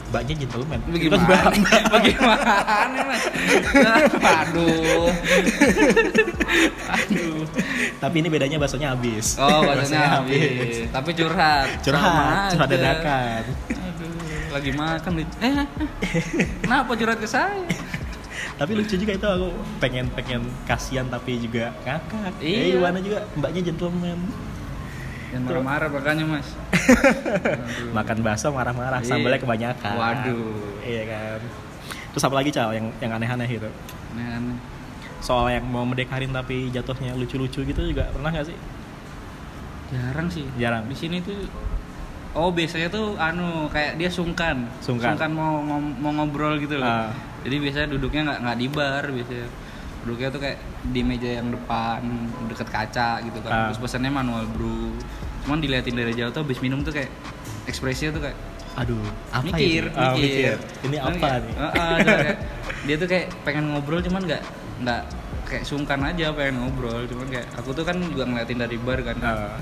mbaknya 0.07 0.35
gentleman 0.39 0.81
Bagaimana? 0.87 1.25
kan 1.25 1.53
mbak 1.57 1.83
Bagaimana 1.89 2.53
mas? 3.07 3.23
Aduh. 4.21 5.09
Aduh. 6.87 7.41
tapi 7.97 8.17
ini 8.19 8.29
bedanya 8.29 8.57
baksonya 8.57 8.93
habis 8.93 9.37
Oh, 9.37 9.65
Baksonya 9.65 10.21
habis. 10.21 10.85
Tapi 10.89 11.11
curhat. 11.13 11.67
Curhat 11.81 12.53
curhat 12.53 12.69
dadakan 12.69 13.43
Aduh, 13.73 14.13
lagi 14.53 14.71
makan. 14.73 15.13
Eh, 15.39 15.65
kenapa 16.61 16.93
curhat 16.93 17.19
ke 17.19 17.27
saya? 17.27 17.65
Tapi 18.57 18.73
lucu 18.73 18.95
juga 18.95 19.13
itu 19.13 19.27
aku 19.27 19.49
pengen 19.79 20.09
pengen 20.11 20.41
kasihan 20.65 21.05
tapi 21.07 21.37
juga 21.39 21.77
ngakak 21.83 22.33
Iya. 22.39 22.57
eh 22.59 22.69
gimana 22.75 22.99
juga 22.99 23.19
mbaknya 23.33 23.63
gentleman 23.65 24.21
Jangan 25.27 25.43
marah-marah 25.43 25.89
makanya 25.91 26.25
mas. 26.25 26.49
Makan 27.97 28.19
bakso 28.23 28.49
marah-marah 28.49 29.01
Iya. 29.01 29.09
sambalnya 29.11 29.39
kebanyakan 29.39 29.95
Waduh. 29.95 30.81
iya 30.81 31.03
kan 31.05 31.41
terus 32.11 32.23
apa 32.23 32.35
lagi 32.35 32.49
cal 32.49 32.73
yang 32.73 32.89
yang 32.97 33.13
aneh-aneh 33.13 33.49
gitu 33.51 33.69
Aneh-aneh. 34.11 34.57
soal 35.19 35.51
yang 35.51 35.65
mau 35.65 35.85
mendekarin 35.85 36.31
tapi 36.31 36.71
jatuhnya 36.71 37.13
lucu-lucu 37.13 37.61
gitu 37.61 37.81
juga 37.83 38.09
pernah 38.09 38.31
nggak 38.31 38.47
sih 38.47 38.57
Jarang 39.87 40.27
sih. 40.27 40.43
Jarang. 40.57 40.83
Di 40.85 40.97
sini 40.97 41.23
tuh 41.23 41.47
Oh 42.37 42.53
biasanya 42.53 42.89
tuh 42.89 43.17
anu 43.17 43.65
kayak 43.67 43.97
dia 43.97 44.07
sungkan, 44.07 44.69
Sungkan. 44.79 45.17
mau 45.33 45.57
ngom- 45.59 45.97
mau 45.97 46.13
ngobrol 46.15 46.61
gitu 46.61 46.77
loh. 46.77 46.85
Ah. 46.85 47.09
Jadi 47.41 47.57
biasanya 47.59 47.89
duduknya 47.89 48.21
nggak 48.27 48.39
nggak 48.45 48.57
di 48.57 48.67
bar 48.69 49.05
biasanya. 49.09 49.49
Duduknya 50.05 50.29
tuh 50.29 50.41
kayak 50.41 50.59
di 50.87 51.01
meja 51.01 51.31
yang 51.35 51.49
depan 51.49 52.05
deket 52.47 52.69
kaca 52.69 53.25
gitu 53.25 53.39
kan. 53.41 53.51
Ah. 53.51 53.65
Terus 53.67 53.81
pesannya 53.81 54.13
manual 54.13 54.45
brew. 54.47 54.93
Cuman 55.43 55.59
diliatin 55.59 55.97
dari 55.97 56.13
jauh 56.13 56.29
tuh 56.29 56.45
habis 56.45 56.61
minum 56.61 56.81
tuh 56.81 56.93
kayak 56.93 57.09
ekspresinya 57.65 58.13
tuh 58.13 58.23
kayak 58.23 58.39
aduh 58.77 59.01
apa 59.33 59.41
mikir, 59.49 59.89
itu? 59.89 59.97
Ah, 59.97 60.13
mikir. 60.13 60.55
ini 60.85 60.97
apa 61.01 61.17
kayak, 61.17 61.41
nih 61.41 61.55
"Heeh," 61.57 61.97
tuh 61.97 62.17
kayak- 62.21 62.39
dia 62.85 62.97
tuh 63.01 63.09
kayak 63.09 63.27
pengen 63.41 63.65
ngobrol 63.67 64.05
cuman 64.05 64.21
nggak 64.23 64.43
nggak 64.85 65.03
kayak 65.47 65.65
sungkan 65.65 66.01
aja 66.05 66.29
pengen 66.31 66.61
ngobrol 66.61 67.01
cuman 67.09 67.25
kayak 67.27 67.49
aku 67.57 67.73
tuh 67.73 67.89
kan 67.89 67.97
juga 67.97 68.29
ngeliatin 68.29 68.61
dari 68.61 68.77
bar 68.77 69.01
kan 69.01 69.17
Ah, 69.19 69.57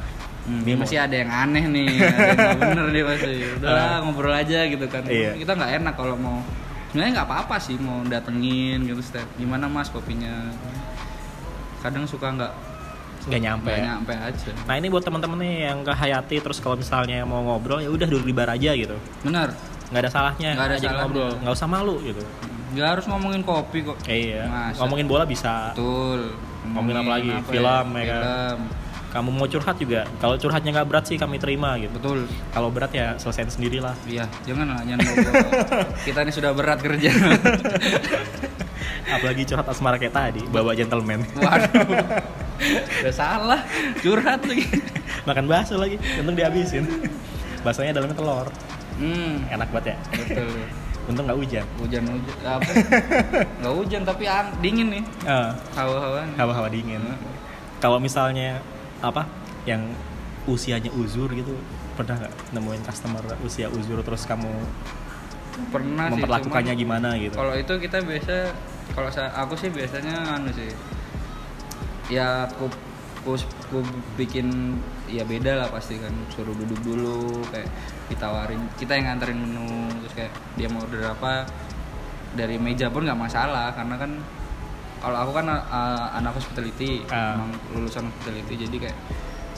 Hmm, 0.45 0.61
mau- 0.61 0.85
masih 0.85 0.99
ada 0.99 1.17
yang 1.17 1.31
aneh 1.31 1.65
nih, 1.67 1.89
ada 2.05 2.37
yang 2.37 2.61
bener 2.61 2.87
nih 2.91 3.03
masih. 3.03 3.35
Udahlah 3.57 4.05
ngobrol 4.05 4.29
aja 4.31 4.61
gitu 4.65 4.85
kan. 4.87 5.01
Iya. 5.05 5.33
Kita 5.35 5.53
nggak 5.53 5.73
enak 5.81 5.95
kalau 5.95 6.17
mau. 6.17 6.39
Sebenarnya 6.89 7.13
nggak 7.17 7.29
apa-apa 7.29 7.57
sih 7.59 7.75
mau 7.77 8.05
datengin 8.05 8.85
gitu 8.85 9.01
step. 9.01 9.25
Gimana 9.35 9.67
mas 9.67 9.89
kopinya? 9.89 10.53
Kadang 11.81 12.05
suka 12.05 12.29
nggak 12.31 12.53
nggak 13.25 13.41
nyampe 13.41 13.73
ya. 13.73 13.85
nyampe 13.89 14.13
aja. 14.13 14.53
nah 14.69 14.77
ini 14.77 14.93
buat 14.93 15.01
teman-teman 15.01 15.41
nih 15.41 15.55
yang 15.65 15.81
ke 15.81 15.89
Hayati 15.91 16.45
terus 16.45 16.61
kalau 16.61 16.77
misalnya 16.77 17.25
mau 17.25 17.41
ngobrol 17.41 17.81
ya 17.81 17.89
udah 17.89 18.05
duduk 18.05 18.29
di 18.29 18.37
bar 18.37 18.53
aja 18.53 18.77
gitu 18.77 19.01
Bener. 19.25 19.49
nggak 19.89 19.97
ada 19.99 20.11
salahnya 20.13 20.53
Nggak 20.53 20.67
ada 20.67 20.77
salahnya. 20.77 21.01
ngobrol 21.01 21.33
nggak 21.41 21.55
usah 21.57 21.65
malu 21.65 21.97
gitu 22.05 22.21
Nggak 22.77 22.89
harus 22.91 23.05
ngomongin 23.07 23.41
kopi 23.41 23.81
kok. 23.81 23.97
Eh, 24.05 24.29
iya 24.29 24.45
Masa? 24.45 24.77
ngomongin 24.77 25.07
bola 25.09 25.25
bisa 25.25 25.73
Betul. 25.73 26.37
Ngomongin 26.67 26.97
apa 27.01 27.11
lagi? 27.13 27.29
Film, 27.49 27.87
ya 27.89 28.05
kan? 28.05 28.21
Film. 28.21 28.59
Kamu 29.15 29.31
mau 29.31 29.47
curhat 29.47 29.79
juga 29.79 30.03
kalau 30.19 30.35
curhatnya 30.35 30.75
nggak 30.75 30.89
berat 30.89 31.05
sih 31.07 31.15
kami 31.15 31.39
terima 31.39 31.79
gitu 31.79 31.95
Betul. 31.95 32.19
kalau 32.51 32.67
berat 32.69 32.91
ya 32.91 33.15
selesaiin 33.15 33.47
sendiri 33.49 33.79
lah 33.79 33.95
Iya, 34.05 34.27
jangan 34.45 34.75
bawa. 34.75 34.99
Kita 36.07 36.19
ini 36.21 36.31
sudah 36.31 36.51
berat 36.51 36.79
kerja. 36.79 37.15
apalagi 39.07 39.43
curhat 39.45 39.67
asmara 39.67 39.97
kayak 39.97 40.11
tadi 40.13 40.43
bawa 40.49 40.75
gentleman 40.75 41.23
Waduh. 41.35 41.87
Udah 43.01 43.13
salah, 43.13 43.61
curhat 44.01 44.43
lagi. 44.43 44.65
makan 45.25 45.45
bakso 45.47 45.77
lagi 45.77 45.97
untung 46.17 46.35
dihabisin 46.35 46.85
baksonya 47.61 47.93
dalamnya 47.93 48.13
telur 48.13 48.49
Hmm, 48.95 49.43
enak 49.49 49.71
banget 49.71 49.87
ya 49.91 49.97
betul. 50.15 50.51
untung 51.05 51.25
nggak 51.25 51.35
hujan 51.37 51.65
Hujan 51.77 52.03
hujan 52.05 52.37
apa? 52.45 52.71
Nggak 53.61 53.75
hujan 53.75 54.01
tapi 54.03 54.25
dingin 54.59 54.87
nih 54.91 55.03
Eh, 55.25 55.51
hawa-hawa. 55.75 56.23
hawa-hawa 56.35 56.69
dingin 56.69 57.01
kalau 57.79 57.99
misalnya 57.99 58.59
apa 59.05 59.29
yang 59.69 59.81
usianya 60.45 60.93
uzur 60.93 61.33
gitu 61.33 61.57
pernah 61.97 62.21
nggak 62.21 62.35
nemuin 62.53 62.83
customer 62.85 63.23
usia 63.41 63.69
uzur 63.73 64.05
terus 64.05 64.29
kamu 64.29 64.51
Pernah 65.71 66.11
sih. 66.11 66.19
memperlakukannya 66.19 66.75
cuman 66.75 66.83
gimana 66.83 67.09
gitu 67.15 67.39
Kalau 67.39 67.55
itu 67.55 67.75
kita 67.79 68.03
biasa, 68.03 68.51
kalau 68.91 69.07
saya 69.07 69.31
aku 69.39 69.55
sih 69.55 69.71
biasanya 69.71 70.35
anu 70.35 70.51
sih. 70.51 70.67
Ya 72.11 72.51
aku 72.51 72.67
aku, 73.23 73.39
aku 73.39 73.79
bikin 74.19 74.77
ya 75.07 75.23
beda 75.23 75.63
lah 75.63 75.69
pasti 75.71 75.97
kan 76.03 76.11
suruh 76.35 76.53
duduk 76.59 76.81
dulu 76.83 77.47
kayak 77.55 77.71
ditawarin 78.11 78.61
kita 78.77 78.99
yang 78.99 79.15
nganterin 79.15 79.39
menu 79.39 79.89
terus 80.03 80.15
kayak 80.19 80.33
dia 80.59 80.67
mau 80.69 80.83
order 80.83 81.07
apa 81.07 81.47
dari 82.35 82.59
meja 82.59 82.91
pun 82.91 83.07
nggak 83.07 83.17
masalah 83.17 83.71
karena 83.73 83.95
kan 83.95 84.11
kalau 85.05 85.19
aku 85.21 85.33
kan 85.35 85.47
uh, 85.47 85.61
anak 86.15 86.33
hospitality 86.35 87.05
Ah. 87.07 87.37
emang 87.37 87.53
lulusan 87.71 88.09
hospitality 88.09 88.55
jadi 88.65 88.77
kayak 88.81 88.99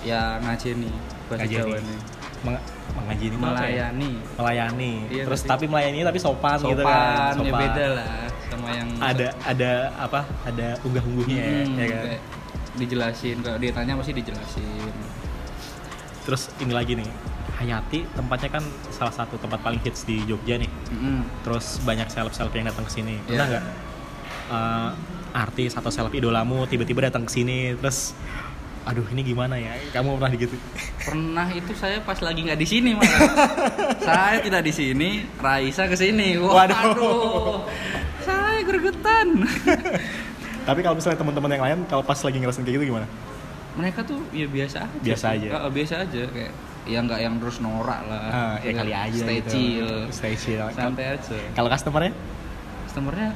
ya 0.03 0.21
ngajeni 0.41 0.91
bahasa 1.27 1.43
Ngajeni. 1.43 1.63
Jawa 1.63 1.77
nih 1.81 2.01
Meng- 2.43 2.65
mengajini 2.95 3.33
itu 3.33 3.39
apa 3.39 3.49
ya? 3.49 3.55
melayani. 3.57 4.11
Melayani. 4.37 4.93
Iya, 5.09 5.23
terus 5.25 5.41
tapi- 5.41 5.51
tapi 5.51 5.65
melayani 5.69 5.99
tapi 6.05 6.19
sopan, 6.19 6.57
sopan, 6.57 6.71
gitu 6.71 6.83
kan? 6.85 7.35
ya 7.41 7.53
beda 7.55 7.87
lah 7.93 8.13
sama 8.47 8.67
yang 8.73 8.89
ada 9.01 9.27
ada 9.43 9.71
apa? 9.97 10.21
Ada 10.45 10.67
unggah 10.81 11.03
ungguhnya 11.03 11.43
Hmm, 11.43 11.75
ya 11.75 11.87
kan? 11.87 12.03
kayak 12.05 12.23
dijelasin 12.77 13.37
kalau 13.41 13.59
dia 13.59 13.71
tanya 13.73 13.93
pasti 13.95 14.13
dijelasin. 14.13 14.93
Terus 16.23 16.43
ini 16.59 16.73
lagi 16.73 16.93
nih 16.95 17.09
Hayati 17.57 18.05
tempatnya 18.13 18.51
kan 18.53 18.65
salah 18.91 19.11
satu 19.11 19.35
tempat 19.37 19.59
paling 19.59 19.81
hits 19.81 20.05
di 20.05 20.21
Jogja 20.23 20.57
nih. 20.57 20.69
Mm-mm. 20.89 21.25
terus 21.41 21.81
banyak 21.81 22.05
seleb-seleb 22.07 22.53
yang 22.53 22.69
datang 22.69 22.85
ke 22.85 22.93
sini. 22.93 23.17
Pernah 23.23 23.33
Iya. 23.41 23.51
nggak? 23.51 23.65
Eh, 24.47 24.91
artis 25.37 25.77
atau 25.77 25.93
seleb 25.93 26.17
idolamu 26.17 26.65
tiba-tiba 26.65 27.13
datang 27.13 27.29
ke 27.29 27.33
sini 27.37 27.77
terus 27.77 28.17
aduh 28.87 29.03
ini 29.11 29.27
gimana 29.27 29.59
ya? 29.59 29.75
Kamu 29.91 30.15
pernah 30.15 30.31
gitu? 30.39 30.55
Pernah 31.03 31.51
itu 31.51 31.75
saya 31.75 31.99
pas 32.07 32.23
lagi 32.23 32.47
nggak 32.47 32.55
di 32.55 32.69
sini 32.71 32.95
malah 32.95 33.19
saya 34.09 34.39
tidak 34.39 34.63
di 34.63 34.73
sini 34.73 35.09
Raisa 35.43 35.91
ke 35.91 35.99
sini. 35.99 36.39
Waduh. 36.39 36.95
waduh. 36.95 37.57
Saya 38.23 38.63
gregetan. 38.63 39.43
Tapi 40.71 40.81
kalau 40.87 40.95
misalnya 40.95 41.19
teman-teman 41.19 41.51
yang 41.51 41.65
lain 41.67 41.79
kalau 41.91 42.07
pas 42.07 42.19
lagi 42.23 42.39
ngerasain 42.39 42.63
kayak 42.63 42.79
gitu 42.79 42.95
gimana? 42.95 43.11
Mereka 43.75 44.07
tuh 44.07 44.23
ya 44.31 44.47
biasa 44.47 44.87
aja 44.87 45.03
Biasa 45.03 45.27
aja. 45.35 45.47
Ah, 45.51 45.71
biasa 45.71 45.95
aja. 46.07 46.23
Kayak 46.31 46.53
ya 46.87 46.99
nggak 47.03 47.21
yang 47.27 47.35
terus 47.43 47.59
norak 47.59 48.01
lah. 48.07 48.23
Ah, 48.31 48.55
ya 48.63 48.71
kali 48.71 48.95
aja 48.95 49.19
stay 49.19 49.39
gitu. 49.43 49.51
chill. 49.51 49.91
Stay 50.15 50.35
chill. 50.39 50.63
Santai 50.71 51.19
aja. 51.19 51.39
Kalau 51.59 51.67
customernya? 51.67 52.15
Customernya 52.87 53.31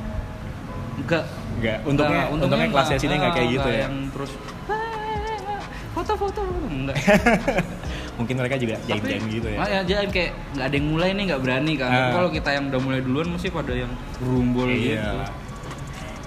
enggak 1.00 1.24
Enggak, 1.52 1.78
untungnya 1.82 2.22
Enggak, 2.22 2.34
untungnya 2.38 2.68
kelasnya 2.68 2.98
sini 2.98 3.14
nggak 3.16 3.32
kayak 3.32 3.48
gitu 3.50 3.68
ya. 3.68 3.80
yang 3.82 3.94
terus 4.10 4.30
"Ah, 4.66 5.60
foto-foto 5.90 6.40
enggak 6.66 6.96
Mungkin 8.18 8.36
mereka 8.36 8.56
juga 8.56 8.76
jaim-jaim 8.84 9.24
gitu 9.32 9.48
ya. 9.48 9.56
Ah, 9.56 9.68
ya 9.70 9.80
jangan 9.82 10.08
kayak 10.10 10.30
nggak 10.52 10.66
ada 10.66 10.76
yang 10.76 10.86
mulai 10.86 11.10
nih 11.10 11.24
nggak 11.26 11.40
berani 11.40 11.72
kan 11.74 11.88
Ah. 11.88 12.12
kalau 12.12 12.28
kita 12.28 12.50
yang 12.52 12.64
udah 12.68 12.80
mulai 12.80 13.00
duluan 13.00 13.28
mesti 13.30 13.48
pada 13.48 13.72
yang 13.74 13.88
gerumbul 14.16 14.68
gitu 14.68 14.92
Iya. 14.94 15.24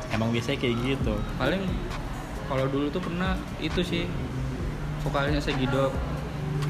Emang 0.09 0.29
biasanya 0.29 0.57
kayak 0.57 0.75
gitu. 0.79 1.13
paling 1.35 1.61
kalau 2.43 2.65
dulu 2.67 2.89
tuh 2.89 2.99
pernah 2.99 3.33
itu 3.59 3.81
sih 3.81 4.03
vokalnya 4.99 5.37
Segido 5.37 5.93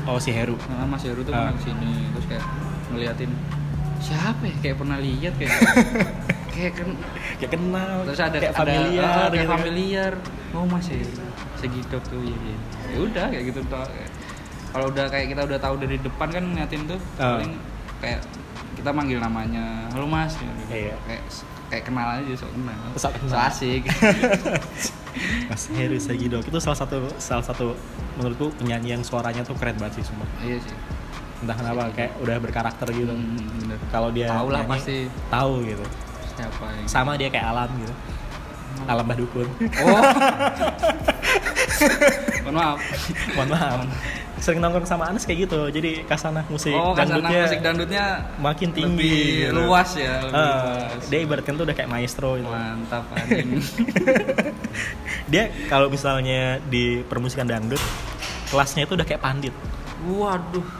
Oh 0.04 0.16
si 0.18 0.30
Heru. 0.30 0.60
nah, 0.68 0.84
Mas 0.84 1.02
Heru 1.02 1.22
tuh 1.22 1.32
Ah. 1.32 1.48
pernah 1.48 1.54
ke 1.54 1.63
sini 1.63 1.92
terus 2.10 2.26
kayak 2.28 2.46
ngeliatin 2.89 3.32
siapa 3.98 4.44
ya 4.44 4.56
kayak 4.60 4.76
pernah 4.78 4.98
lihat 4.98 5.34
kayak 5.34 5.52
kayak 6.54 6.74
kan 6.74 6.89
Kayak 7.36 7.52
kenal. 7.52 7.94
terus 8.06 8.22
ada 8.22 8.38
kayak 8.38 8.52
ada 8.52 8.60
familiar. 8.62 9.04
ah, 9.04 9.10
kayak 9.10 9.32
gitu 9.34 9.44
kan. 9.44 9.58
familiar 9.58 10.12
oh 10.52 10.66
mas 10.66 10.86
ya 10.86 11.02
segidok 11.56 12.04
tuh 12.06 12.22
ya, 12.22 12.38
ya. 12.38 12.58
ya 12.88 12.98
udah 13.02 13.26
kayak 13.28 13.46
gitu 13.50 13.60
tuh 13.63 13.86
kalau 14.70 14.86
udah 14.88 15.06
kayak 15.08 15.28
kita 15.30 15.42
udah 15.44 15.60
tahu 15.60 15.76
dari 15.78 15.98
depan 15.98 16.28
kan 16.30 16.44
ngeliatin 16.44 16.82
tuh 16.86 17.00
Ah. 17.16 17.38
paling 17.38 17.54
kayak 18.00 18.20
kita 18.74 18.89
manggil 18.89 19.18
namanya 19.18 19.88
halo 19.89 20.06
mas 20.06 20.34
gitu. 20.34 20.52
Iya. 20.70 20.96
kayak 21.04 21.24
kayak 21.70 21.84
kenal 21.86 22.08
aja 22.12 22.34
sok 22.36 22.52
kenal 22.52 22.80
Sok 22.96 23.12
kenal. 23.16 23.30
so 23.30 23.38
asik 23.39 23.82
Mas 25.46 25.70
Heru 25.70 25.98
Segidok 25.98 26.42
itu 26.44 26.58
salah 26.58 26.74
satu 26.76 26.98
salah 27.16 27.42
satu 27.42 27.78
menurutku 28.16 28.50
penyanyi 28.56 28.94
yang 28.94 29.04
suaranya 29.04 29.42
tuh 29.42 29.54
keren 29.54 29.78
banget 29.78 30.02
sih 30.02 30.06
semua. 30.06 30.26
iya 30.39 30.58
sih 30.58 30.74
Entah 31.39 31.54
kenapa 31.54 31.92
kayak 31.92 32.18
udah 32.18 32.38
berkarakter 32.39 32.88
gitu. 32.89 33.12
Hmm. 33.12 33.76
Kalau 33.89 34.10
dia 34.10 34.32
tahu 34.32 34.48
lah 34.50 34.63
pasti 34.63 35.06
tahu 35.28 35.54
gitu. 35.62 35.84
Siapa 36.43 36.63
Sama 36.86 37.12
dia 37.15 37.27
kayak 37.27 37.45
Alam 37.47 37.69
gitu. 37.77 37.93
Alam 38.84 39.06
Badukun. 39.06 39.47
oh 39.79 39.95
mohon 42.43 42.53
maaf 42.53 42.77
Mohon 43.34 43.49
maaf. 43.49 43.79
Sering 44.36 44.60
nongkrong 44.60 44.84
sama 44.84 45.08
Anas 45.08 45.23
kayak 45.23 45.47
gitu. 45.47 45.71
Jadi 45.71 46.03
kasana 46.03 46.43
musik 46.45 46.69
oh 46.69 46.91
karena 46.91 47.15
dangdutnya 47.15 47.41
musik 47.41 47.60
dangdutnya 47.62 48.03
makin 48.38 48.67
tinggi. 48.69 48.91
lebih 48.91 49.23
gitu. 49.47 49.56
luas 49.56 49.89
ya 49.95 50.13
lebih 50.19 50.36
Ah, 50.36 50.60
luas. 50.60 51.01
dia 51.08 51.19
ibaratkan 51.21 51.53
tuh 51.53 51.63
udah 51.63 51.73
kayak 51.73 51.88
maestro 51.88 52.29
gitu. 52.36 52.45
mantap 52.45 53.03
anjing 53.15 53.49
dia 55.25 55.43
kalau 55.65 55.88
misalnya 55.88 56.60
di 56.62 57.01
permusikan 57.03 57.47
dangdut 57.47 57.79
kelasnya 58.49 58.84
itu 58.84 58.93
udah 58.93 59.03
kayak 59.03 59.21
pandit 59.21 59.53
waduh 60.03 60.65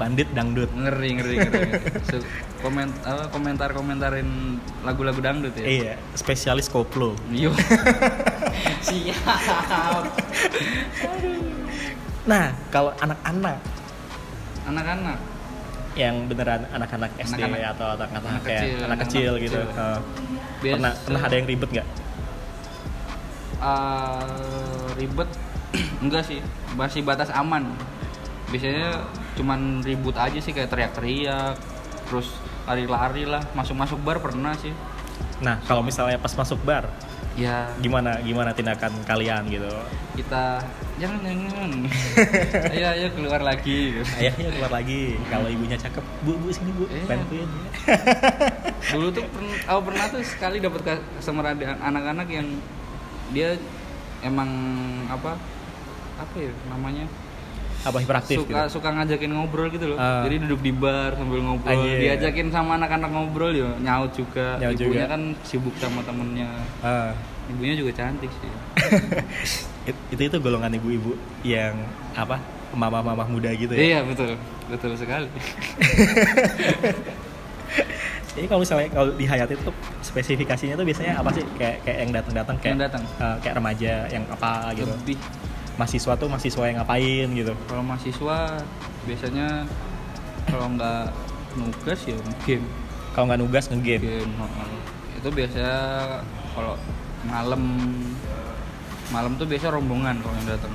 pandit 0.00 0.28
dangdut. 0.32 0.72
Ngeri 0.72 1.08
ngeri 1.20 1.34
ngeri, 1.36 1.60
ngeri. 1.68 1.92
So, 2.08 2.16
komen 2.64 2.88
apa, 3.04 3.28
komentar 3.28 3.68
komentarin 3.76 4.56
lagu-lagu 4.80 5.20
dangdut 5.20 5.52
ya? 5.60 5.66
Iya 5.68 5.92
spesialis 6.16 6.72
koplo. 6.72 7.12
Yo. 7.28 7.52
Siap. 8.88 10.02
nah 12.24 12.56
kalau 12.72 12.96
anak-anak. 12.96 13.60
Anak-anak. 14.64 15.18
yang 15.98 16.30
beneran 16.30 16.62
anak-anak 16.70 17.10
SD 17.18 17.34
Anak-anak- 17.42 17.74
atau 17.74 17.86
anak-anak 17.98 18.22
anak 18.30 18.42
kayak 18.46 18.62
kecil, 18.62 18.78
anak 18.86 18.98
kecil 19.04 19.30
gitu. 19.42 19.58
kecil. 19.58 19.94
Biasa- 20.62 20.74
pernah 20.78 20.92
pernah 21.02 21.20
ada 21.26 21.34
yang 21.34 21.48
ribet 21.50 21.70
nggak? 21.74 21.88
Eh, 23.60 24.86
ribet 24.96 25.28
enggak 26.06 26.22
sih. 26.24 26.38
Masih 26.78 27.02
batas 27.02 27.28
aman 27.34 27.74
biasanya 28.50 29.06
cuman 29.38 29.80
ribut 29.80 30.14
aja 30.14 30.38
sih 30.38 30.50
kayak 30.50 30.68
teriak-teriak 30.68 31.56
terus 32.10 32.34
lari-lari 32.66 33.24
lah. 33.24 33.42
Masuk-masuk 33.54 33.98
bar 34.02 34.18
pernah 34.18 34.52
sih. 34.58 34.74
Nah 35.40 35.56
kalau 35.64 35.80
misalnya 35.80 36.20
pas 36.20 36.32
masuk 36.34 36.60
bar 36.62 36.90
ya. 37.38 37.72
gimana 37.80 38.20
gimana 38.20 38.52
tindakan 38.52 38.92
kalian 39.08 39.48
gitu? 39.48 39.70
Kita 40.18 40.60
jangan 41.00 41.24
jangan 41.24 41.70
ayo 42.76 42.86
ayo 42.92 43.06
keluar 43.16 43.40
lagi. 43.40 43.96
Ayahnya 44.20 44.50
keluar 44.52 44.72
lagi. 44.74 45.16
Kalau 45.30 45.48
ibunya 45.48 45.78
cakep 45.80 46.04
bu 46.26 46.36
bu 46.36 46.48
sini 46.52 46.70
bu 46.76 46.84
Iya. 46.90 47.04
bantuin. 47.08 47.48
Dulu 48.92 49.08
tuh 49.14 49.24
pernah 49.32 49.56
aku 49.64 49.80
pernah 49.88 50.04
tuh 50.12 50.22
sekali 50.26 50.56
dapat 50.60 50.80
customer 51.16 51.54
anak-anak 51.56 52.28
yang 52.28 52.48
dia 53.30 53.54
emang 54.20 54.50
apa 55.08 55.38
apa 56.20 56.36
ya 56.36 56.52
namanya 56.68 57.08
apa 57.80 57.96
hiperaktif 57.98 58.36
suka 58.38 58.48
gitu 58.68 58.76
suka 58.76 58.88
ngajakin 58.92 59.30
ngobrol 59.30 59.68
gitu 59.68 59.86
loh 59.86 59.96
Ah. 59.96 60.20
jadi 60.22 60.36
duduk 60.44 60.60
di 60.60 60.70
bar 60.70 61.14
sambil 61.14 61.40
ngobrol 61.40 61.72
Anjir. 61.74 61.96
diajakin 61.98 62.48
sama 62.48 62.76
anak-anak 62.76 63.08
ngobrol 63.08 63.48
ya 63.50 63.72
nyaut 63.78 64.12
juga 64.12 64.56
Nyaut 64.56 64.76
ibunya 64.76 64.86
juga. 65.00 65.06
kan 65.08 65.22
sibuk 65.42 65.74
sama 65.74 66.00
temennya 66.02 66.50
Ah. 66.80 67.16
ibunya 67.46 67.74
juga 67.74 67.92
cantik 67.94 68.28
sih 68.30 68.50
It- 69.88 70.04
itu 70.10 70.22
itu 70.22 70.36
golongan 70.38 70.72
ibu-ibu 70.72 71.16
yang 71.40 71.72
apa 72.12 72.36
mama-mama 72.70 73.24
muda 73.24 73.48
gitu 73.50 73.72
ya 73.72 73.80
iya 73.80 74.00
betul 74.02 74.36
betul 74.66 74.92
sekali 74.94 75.26
Jadi 78.30 78.46
kalau 78.46 78.62
misalnya 78.62 78.86
kalau 78.88 79.10
di 79.12 79.26
Hayat 79.26 79.50
itu 79.50 79.70
spesifikasinya 80.00 80.74
tuh 80.74 80.86
biasanya 80.86 81.18
apa 81.18 81.34
sih? 81.34 81.42
Kayak 81.58 81.82
kayak 81.82 81.98
yang 81.98 82.10
datang-datang 82.12 82.54
kayak 82.56 82.70
Yang 82.70 82.80
datang? 82.80 83.02
eh, 83.18 83.36
kayak 83.42 83.54
remaja 83.58 83.92
yang 84.06 84.24
apa 84.30 84.50
gitu. 84.72 84.86
lebih 84.86 85.16
Mahasiswa 85.80 86.12
tuh 86.14 86.28
mahasiswa 86.28 86.62
yang 86.68 86.76
ngapain 86.76 87.28
gitu. 87.32 87.52
kalau 87.64 87.80
mahasiswa 87.80 88.36
biasanya 89.08 89.64
kalau 90.44 90.68
nggak 90.70 91.08
nugas 91.56 92.00
ya 92.04 92.16
game 92.44 92.66
Kalau 93.10 93.24
nggak 93.26 93.40
nugas 93.40 93.64
ngegame. 93.66 94.04
game 94.20 94.32
itu 95.16 95.28
biasa 95.28 95.64
kalau 96.52 96.76
malam 97.24 97.62
malam 99.08 99.32
tuh 99.34 99.44
biasa 99.44 99.72
rombongan 99.72 100.20
kalau 100.20 100.34
yang 100.36 100.48
datang 100.48 100.74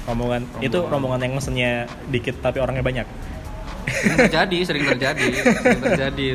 Rombongan, 0.00 0.42
itu 0.58 0.74
Rombongan. 0.74 0.90
rombongan 0.90 1.20
yang 1.22 1.34
mesennya 1.36 1.70
dikit 2.08 2.34
tapi 2.40 2.58
orangnya 2.58 2.82
banyak. 2.82 3.06
terjadi 4.18 4.58
sering 4.64 4.84
terjadi 4.84 5.26
sering 5.46 5.82
terjadi 5.82 6.26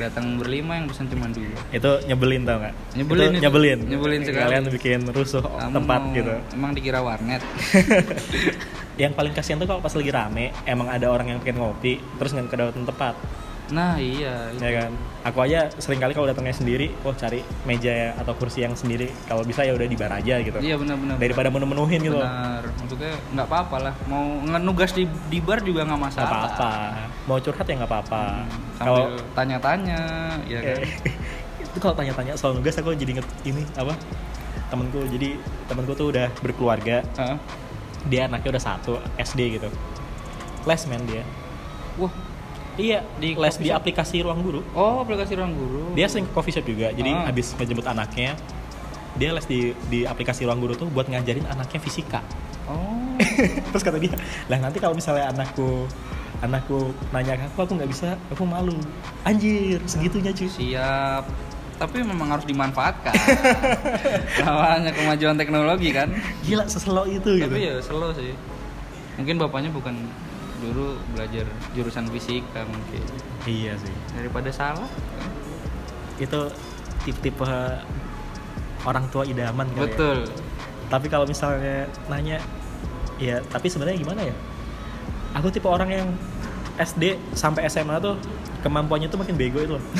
datang 0.00 0.40
berlima 0.40 0.80
yang 0.80 0.88
pesan 0.88 1.06
cuma 1.06 1.28
dua 1.28 1.52
Itu 1.68 1.90
nyebelin 2.08 2.42
tau 2.42 2.56
nggak? 2.58 2.74
Nyebelin 2.96 3.20
Itu 3.20 3.30
itu. 3.36 3.42
nyebelin. 3.44 3.78
Nyebelin 3.84 4.20
sekali. 4.24 4.44
Kalian 4.48 4.64
bikin 4.72 5.00
rusuh 5.12 5.44
Kamu 5.44 5.74
tempat 5.76 6.00
gitu. 6.16 6.32
emang 6.56 6.72
dikira 6.72 7.04
warnet 7.04 7.44
yang 9.00 9.12
paling 9.12 9.32
kasihan 9.32 9.56
tuh 9.56 9.64
kalau 9.64 9.80
pas 9.80 9.92
lagi 9.92 10.12
rame, 10.12 10.52
emang 10.64 10.84
ada 10.84 11.08
orang 11.08 11.32
yang 11.32 11.40
pengen 11.40 11.64
ngopi, 11.64 11.96
terus 12.20 12.36
nggak 12.36 12.52
kedapetan 12.52 12.84
tempat. 12.84 13.14
nah 13.70 13.94
iya 13.94 14.50
itu. 14.50 14.66
ya 14.66 14.82
kan 14.82 14.90
aku 15.22 15.46
aja 15.46 15.70
sering 15.78 16.02
kali 16.02 16.10
kalau 16.10 16.26
datangnya 16.26 16.50
sendiri 16.50 16.90
oh 17.06 17.14
cari 17.14 17.38
meja 17.62 18.18
atau 18.18 18.34
kursi 18.34 18.66
yang 18.66 18.74
sendiri 18.74 19.06
kalau 19.30 19.46
bisa 19.46 19.62
ya 19.62 19.78
udah 19.78 19.86
di 19.86 19.94
bar 19.94 20.10
aja 20.10 20.42
gitu 20.42 20.58
iya 20.58 20.74
benar-benar 20.74 21.22
daripada 21.22 21.54
menu-menuhin 21.54 22.02
gitu 22.02 22.18
benar 22.18 22.66
maksudnya 22.66 23.14
nggak 23.30 23.46
apa-apa 23.46 23.76
lah 23.78 23.94
mau 24.10 24.26
ngenugas 24.42 24.90
di 24.90 25.06
di 25.30 25.38
bar 25.38 25.62
juga 25.62 25.86
nggak 25.86 26.02
nggak 26.02 26.02
masalah 26.02 26.30
apa-apa 26.50 26.70
mau 27.30 27.38
curhat 27.38 27.62
ya 27.62 27.74
nggak 27.76 27.86
apa-apa. 27.88 28.22
Sambil 28.74 28.82
kalau 28.82 29.04
tanya-tanya 29.32 30.00
ya 30.44 30.58
kan? 30.60 30.78
Itu 31.70 31.78
kalau 31.78 31.94
tanya-tanya 31.94 32.34
soal 32.34 32.52
nugas 32.52 32.74
aku 32.74 32.90
jadi 32.92 33.14
inget 33.14 33.26
ini 33.44 33.62
apa? 33.74 33.94
Temenku 34.66 35.06
jadi 35.08 35.38
temenku 35.66 35.94
tuh 35.94 36.10
udah 36.10 36.26
berkeluarga. 36.40 37.06
Heeh. 37.16 37.38
dia 38.02 38.24
anaknya 38.24 38.56
udah 38.56 38.64
satu 38.64 38.96
SD 39.14 39.40
gitu. 39.54 39.68
Les 40.64 40.82
men 40.84 41.04
dia. 41.04 41.20
Wah. 41.96 42.08
Iya 42.74 43.04
Di 43.14 43.36
les 43.36 43.56
di 43.56 43.68
shop? 43.68 43.76
aplikasi 43.76 44.24
ruang 44.24 44.40
guru. 44.40 44.64
Oh 44.72 45.04
aplikasi 45.04 45.36
ruang 45.36 45.52
guru. 45.52 45.92
Dia 45.92 46.08
sering 46.08 46.24
ke 46.24 46.32
coffee 46.32 46.50
shop 46.50 46.64
juga 46.64 46.90
jadi 46.90 47.12
Ah. 47.12 47.28
habis 47.28 47.52
ngejemput 47.54 47.84
anaknya 47.84 48.34
dia 49.12 49.30
les 49.30 49.44
di 49.44 49.76
di 49.86 50.02
aplikasi 50.02 50.42
ruang 50.42 50.58
guru 50.58 50.72
tuh 50.74 50.88
buat 50.88 51.06
ngajarin 51.06 51.44
anaknya 51.44 51.76
fisika. 51.76 52.24
Oh. 52.64 53.20
Terus 53.70 53.84
kata 53.84 54.00
dia 54.00 54.16
lah 54.48 54.58
nanti 54.58 54.80
kalau 54.80 54.96
misalnya 54.96 55.28
anakku 55.28 55.84
anakku 56.40 56.96
nanya 57.12 57.36
ke 57.36 57.44
aku 57.52 57.58
aku 57.68 57.72
nggak 57.76 57.90
bisa? 57.92 58.16
Aku 58.32 58.44
malu. 58.48 58.76
Anjir 59.28 59.80
segitunya 59.84 60.32
cuy. 60.32 60.48
Siap. 60.48 61.24
Tapi 61.80 62.04
memang 62.04 62.28
harus 62.36 62.44
dimanfaatkan. 62.44 63.12
Namanya 64.44 64.92
kemajuan 64.92 65.36
teknologi 65.40 65.96
kan? 65.96 66.12
Gila 66.44 66.68
seselo 66.68 67.08
itu 67.08 67.40
gitu. 67.40 67.48
Tapi 67.48 67.60
ya 67.72 67.80
slow 67.80 68.12
sih. 68.12 68.36
Mungkin 69.16 69.40
bapaknya 69.40 69.72
bukan 69.72 69.96
dulu 70.60 71.00
belajar 71.16 71.48
jurusan 71.72 72.04
fisika 72.12 72.68
mungkin. 72.68 73.04
Iya 73.48 73.80
sih. 73.80 73.94
Daripada 74.12 74.52
salah. 74.52 74.88
Itu 76.20 76.52
tipe-tipe 77.08 77.48
orang 78.84 79.04
tua 79.08 79.24
idaman 79.24 79.68
ya. 79.72 79.88
betul. 79.88 80.28
Tapi 80.92 81.06
kalau 81.08 81.24
misalnya 81.24 81.88
nanya 82.12 82.40
ya 83.20 83.40
tapi 83.52 83.68
sebenarnya 83.68 84.00
gimana 84.00 84.20
ya 84.24 84.34
aku 85.32 85.46
tipe 85.48 85.66
orang 85.66 85.88
yang 85.88 86.08
SD 86.76 87.04
sampai 87.32 87.66
SMA 87.66 87.98
tuh 87.98 88.16
kemampuannya 88.60 89.06
tuh 89.06 89.18
makin 89.18 89.34
bego 89.34 89.60
itu 89.60 89.74
loh. 89.76 89.84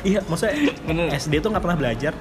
Iya 0.00 0.22
maksudnya 0.24 0.54
Bener. 0.86 1.10
SD 1.12 1.42
tuh 1.42 1.50
nggak 1.50 1.58
pernah 1.60 1.74
belajar 1.74 2.14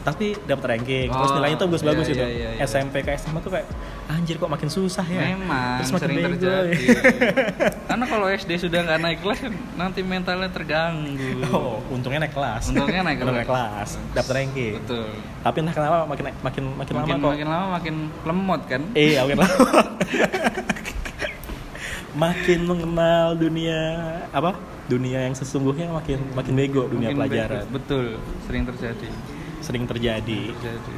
tapi 0.00 0.32
dapat 0.48 0.64
ranking. 0.72 1.12
Terus 1.12 1.28
Oh, 1.28 1.36
nilainya 1.36 1.60
tuh 1.60 1.68
bagus-bagus 1.68 2.08
iya, 2.08 2.12
gitu. 2.16 2.24
iya, 2.24 2.32
iya, 2.32 2.50
iya. 2.56 2.64
SMP 2.64 3.04
ke 3.04 3.12
SMA 3.14 3.36
tuh 3.38 3.52
kayak 3.52 3.68
anjir 4.08 4.40
kok 4.40 4.48
makin 4.48 4.72
susah 4.72 5.04
ya? 5.04 5.36
Memang 5.36 5.76
terus 5.76 5.92
makin 5.92 6.08
sering 6.08 6.16
bego 6.16 6.28
terjadi. 6.32 6.72
ya. 6.72 7.00
karena 7.92 8.04
kalau 8.08 8.26
SD 8.26 8.50
sudah 8.56 8.80
nggak 8.80 8.98
naik 8.98 9.18
kelas 9.20 9.40
nanti 9.76 10.00
mentalnya 10.00 10.48
terganggu. 10.48 11.44
Oh 11.52 11.84
untungnya 11.92 12.24
naik 12.24 12.32
kelas. 12.32 12.72
Untungnya 12.72 13.04
naik 13.04 13.20
kelas. 13.22 13.44
kelas 13.44 13.90
dapat 14.16 14.32
ranking. 14.32 14.72
Betul. 14.80 15.12
Tapi 15.44 15.56
entah 15.60 15.74
kenapa 15.76 15.96
makin 16.08 16.24
makin 16.40 16.62
makin, 16.72 16.92
lama 16.96 17.04
makin 17.04 17.20
kok. 17.20 17.30
makin 17.36 17.46
lama 17.52 17.66
makin 17.76 17.94
lemot 18.24 18.60
kan? 18.64 18.80
Iya, 18.96 19.28
makin 19.28 19.36
lama. 19.44 19.54
Makin 22.14 22.66
mengenal 22.66 23.38
dunia 23.38 23.78
apa? 24.34 24.56
Dunia 24.90 25.22
yang 25.22 25.34
sesungguhnya 25.38 25.86
makin 25.94 26.18
makin 26.34 26.52
bego 26.58 26.90
dunia 26.90 27.14
Makin 27.14 27.18
pelajaran. 27.22 27.62
bagus. 27.62 27.70
betul 27.70 28.04
sering 28.46 28.64
terjadi 28.66 29.08
Sering 29.62 29.84
terjadi. 29.86 30.40
terjadi 30.50 30.94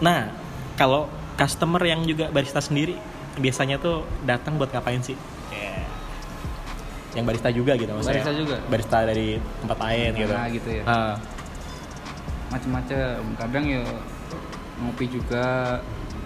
Nah, 0.00 0.32
kalau 0.74 1.06
customer 1.36 1.82
yang 1.84 2.02
juga 2.08 2.32
barista 2.32 2.58
sendiri 2.64 2.96
biasanya 3.36 3.76
tuh 3.76 4.08
datang 4.24 4.56
buat 4.56 4.72
ngapain 4.72 5.04
sih? 5.04 5.14
Ya. 5.52 5.84
Yang 7.12 7.24
barista 7.28 7.48
juga 7.52 7.76
gitu 7.76 7.92
maksudnya. 7.92 8.24
Barista 8.24 8.32
juga? 8.32 8.56
Barista 8.66 8.98
dari 9.04 9.36
tempat 9.60 9.78
lain 9.78 10.10
gitu. 10.16 10.32
Nah, 10.32 10.48
gitu 10.48 10.68
ya. 10.72 10.82
Ah, 10.88 11.14
macam-macam 12.48 13.16
kadang 13.40 13.64
ya 13.64 13.82
ngopi 14.82 15.06
juga 15.08 15.78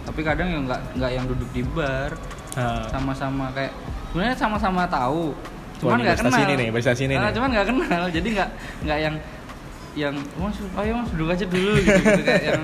tapi 0.07 0.21
kadang 0.23 0.49
ya 0.51 0.59
nggak 0.62 0.81
nggak 0.99 1.11
yang 1.14 1.25
duduk 1.27 1.51
di 1.51 1.62
bar 1.66 2.14
ah. 2.59 2.87
sama-sama 2.90 3.51
kayak 3.55 3.75
sebenarnya 4.16 4.33
sama-sama 4.35 4.88
tahu 4.88 5.37
cuman 5.76 6.00
nggak 6.00 6.16
kenal 6.16 6.33
sini 6.33 6.52
nih, 6.57 6.68
barista 6.72 6.96
sini 6.96 7.12
Ah, 7.12 7.29
nih. 7.29 7.37
cuman 7.37 7.48
nggak 7.52 7.66
kenal 7.68 8.02
jadi 8.09 8.29
nggak 8.33 8.50
nggak 8.81 8.98
yang 8.98 9.14
yang 9.92 10.14
mas 10.35 10.57
ayo 10.74 10.92
mas 10.94 11.11
duduk 11.12 11.29
aja 11.31 11.44
dulu 11.44 11.72
gitu, 11.76 12.00
gitu. 12.00 12.20
kayak 12.22 12.44
yang 12.48 12.62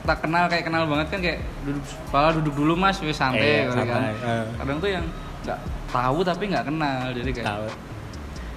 tak 0.00 0.18
kenal 0.18 0.44
kayak 0.46 0.64
kenal 0.64 0.82
banget 0.84 1.06
kan 1.08 1.20
kayak 1.20 1.38
duduk 1.62 1.84
pala 2.10 2.34
duduk 2.34 2.54
dulu 2.56 2.74
mas 2.74 2.98
wes 2.98 3.14
santai 3.14 3.38
Iya, 3.38 3.70
gitu 3.70 3.74
kan 3.80 3.86
santai, 3.86 4.14
eh. 4.18 4.44
kadang 4.56 4.78
tuh 4.78 4.90
yang 4.90 5.04
nggak 5.40 5.58
tahu 5.88 6.18
tapi 6.20 6.42
nggak 6.48 6.64
kenal 6.66 7.02
jadi 7.12 7.30
kayak 7.32 7.46
Tahu. 7.46 7.66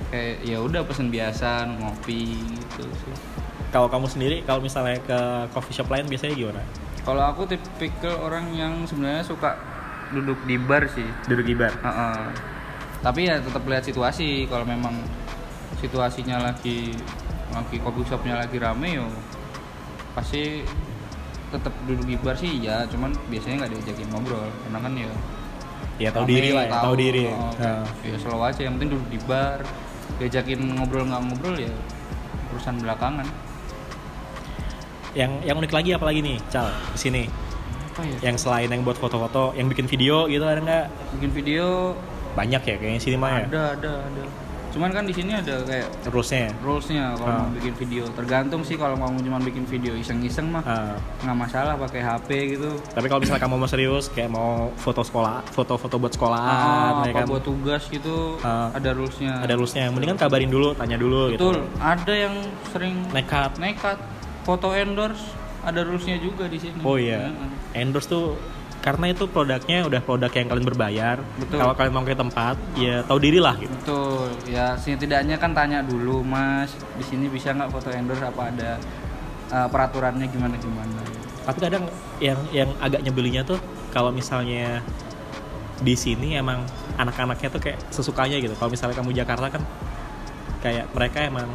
kayak 0.10 0.34
ya 0.42 0.58
udah 0.60 0.82
pesen 0.84 1.08
biasa 1.08 1.50
ngopi 1.78 2.22
gitu 2.42 2.84
sih 3.00 3.14
Kalau 3.70 3.90
kamu 3.90 4.06
sendiri, 4.06 4.38
kalau 4.42 4.58
misalnya 4.60 4.98
ke 5.02 5.20
coffee 5.50 5.74
shop 5.74 5.90
lain 5.90 6.06
biasanya 6.06 6.34
gimana? 6.34 6.62
kalau 7.02 7.26
aku 7.26 7.46
tipikal 7.46 8.16
orang 8.22 8.50
yang 8.54 8.74
sebenarnya 8.84 9.22
suka 9.22 9.58
duduk 10.14 10.40
di 10.46 10.56
bar 10.56 10.86
sih 10.88 11.06
Duduk 11.26 11.44
di 11.44 11.54
bar. 11.54 11.74
Heeh. 11.74 12.18
tapi 13.02 13.28
ya 13.28 13.36
tetap 13.38 13.66
lihat 13.66 13.84
situasi 13.84 14.48
kalau 14.48 14.64
memang 14.64 14.96
situasinya 15.76 16.40
lagi 16.40 16.96
lagi 17.52 17.78
coffee 17.78 18.08
shopnya 18.08 18.40
lagi 18.40 18.56
rame 18.56 18.96
yo 18.96 19.06
pasti 20.14 20.64
tetap 21.50 21.74
duduk 21.84 22.06
di 22.06 22.16
bar 22.16 22.34
sih 22.34 22.58
ya 22.58 22.88
cuman 22.88 23.12
biasanya 23.28 23.66
nggak 23.66 23.72
diajakin 23.76 24.08
ngobrol 24.10 24.46
karena 24.64 24.80
kan 24.80 24.94
ya 24.96 25.12
Ya 26.02 26.10
tahu 26.10 26.26
diri 26.26 26.50
lah, 26.50 26.66
ya, 26.66 26.82
tahu 26.82 26.96
diri. 26.98 27.30
oh, 27.30 27.54
ya 28.02 28.18
slow 28.18 28.42
aja 28.42 28.66
yang 28.66 28.80
penting 28.80 28.98
duduk 28.98 29.10
di 29.12 29.20
bar 29.30 29.62
diajakin 30.18 30.58
ngobrol 30.74 31.06
nggak 31.06 31.22
ngobrol 31.22 31.54
ya 31.54 31.70
urusan 32.50 32.82
belakangan 32.82 33.28
Yang 35.14 35.32
yang 35.46 35.56
unik 35.62 35.70
lagi 35.70 35.90
apa 35.94 36.06
lagi 36.10 36.20
nih, 36.26 36.38
Cal? 36.50 36.74
Di 36.90 36.98
sini. 36.98 37.24
Apa 37.94 38.02
ya 38.04 38.18
Yang 38.24 38.38
selain 38.42 38.68
yang 38.68 38.82
buat 38.82 38.98
foto-foto, 38.98 39.54
yang 39.54 39.70
bikin 39.70 39.86
video 39.86 40.26
gitu 40.26 40.42
ada 40.42 40.58
nggak? 40.60 40.86
bikin 41.14 41.32
video 41.32 41.94
Banyak 42.34 42.62
ya 42.64 42.76
kayaknya 42.76 42.98
sini 43.00 43.16
mah 43.16 43.30
ya. 43.32 43.46
ada 43.46 43.64
ada 43.78 43.94
ada 44.02 44.24
cuman 44.74 44.90
kan 44.90 45.06
di 45.06 45.14
sini 45.14 45.30
ada 45.32 45.62
kayak 45.62 45.86
Rulesnya. 46.04 46.50
rulesnya 46.60 47.14
kalau 47.14 47.30
Ah. 47.30 47.46
mau 47.46 47.54
bikin 47.54 47.78
video 47.78 48.10
tergantung 48.10 48.66
sih 48.66 48.74
kalau 48.74 48.98
mau 48.98 49.14
cuma 49.14 49.38
bikin 49.38 49.70
video 49.70 49.94
iseng-iseng 49.94 50.50
mah 50.50 50.66
Ah. 50.66 50.98
nggak 51.22 51.38
masalah 51.40 51.78
pakai 51.78 52.02
HP 52.02 52.30
gitu 52.50 52.74
tapi 52.90 53.06
kalau 53.06 53.22
misalnya 53.22 53.38
kamu 53.40 53.56
mau 53.56 53.70
serius, 53.70 54.10
kayak 54.10 54.34
mau 54.34 54.74
foto 54.76 55.06
sekolah, 55.06 55.46
foto-foto 55.48 56.02
buat 56.02 56.10
Ah, 56.10 56.16
sekolahan, 56.16 56.92
ya 56.98 57.06
apa 57.06 57.20
kan? 57.22 57.26
buat 57.30 57.46
tugas 57.46 57.86
gitu 57.88 58.42
Ah. 58.42 58.74
ada 58.74 58.90
rulesnya 58.92 59.46
Ada 59.46 59.54
rulesnya. 59.54 59.94
Mendingan 59.94 60.18
kabarin 60.18 60.50
dulu, 60.50 60.74
tanya 60.74 60.98
dulu 60.98 61.30
betul 61.30 61.54
gitu. 61.54 61.70
ada 61.78 62.14
yang 62.18 62.34
sering 62.66 62.98
Nekat. 63.14 63.54
nekat 63.60 64.02
foto 64.42 64.74
endorse 64.74 65.22
ada 65.64 65.80
rulesnya 65.88 66.20
juga 66.20 66.46
di 66.52 66.60
sini 66.60 66.80
Oh 66.84 67.00
iya. 67.00 67.32
Heeh. 67.32 67.82
Endorse 67.82 68.12
tuh 68.12 68.36
karena 68.84 69.16
itu 69.16 69.32
produknya 69.32 69.88
udah 69.88 70.04
produk 70.04 70.28
yang 70.28 70.48
kalian 70.52 70.68
berbayar. 70.68 71.18
Betul. 71.40 71.56
Kalau 71.56 71.74
kalian 71.74 71.94
mau 71.96 72.04
ke 72.04 72.20
tempat, 72.20 72.60
ya 72.76 73.00
tahu 73.08 73.20
diri 73.24 73.40
lah 73.40 73.56
gitu. 73.56 73.72
betul 73.72 74.28
ya 74.52 74.76
setidaknya 74.76 75.40
kan 75.40 75.56
tanya 75.56 75.80
dulu 75.80 76.20
mas 76.20 76.76
di 77.00 77.04
sini 77.08 77.32
bisa 77.32 77.56
nggak 77.56 77.72
foto 77.72 77.88
endorse 77.96 78.28
apa 78.28 78.52
ada 78.52 78.72
uh, 79.56 79.68
peraturannya 79.72 80.28
gimana 80.28 80.60
gimana 80.60 81.00
Tapi 81.44 81.60
kadang 81.60 81.88
yang 82.20 82.40
yang 82.52 82.72
agak 82.80 83.04
nyebelinya 83.04 83.44
tuh 83.44 83.60
kalau 83.92 84.12
misalnya 84.12 84.84
di 85.84 85.96
sini 85.96 86.40
emang 86.40 86.64
anak-anaknya 87.00 87.50
tuh 87.52 87.62
kayak 87.64 87.80
sesukanya 87.92 88.40
gitu. 88.40 88.56
Kalau 88.56 88.72
misalnya 88.72 88.96
kamu 89.00 89.12
Jakarta 89.16 89.48
kan 89.48 89.64
kayak 90.64 90.88
mereka 90.96 91.24
emang 91.28 91.52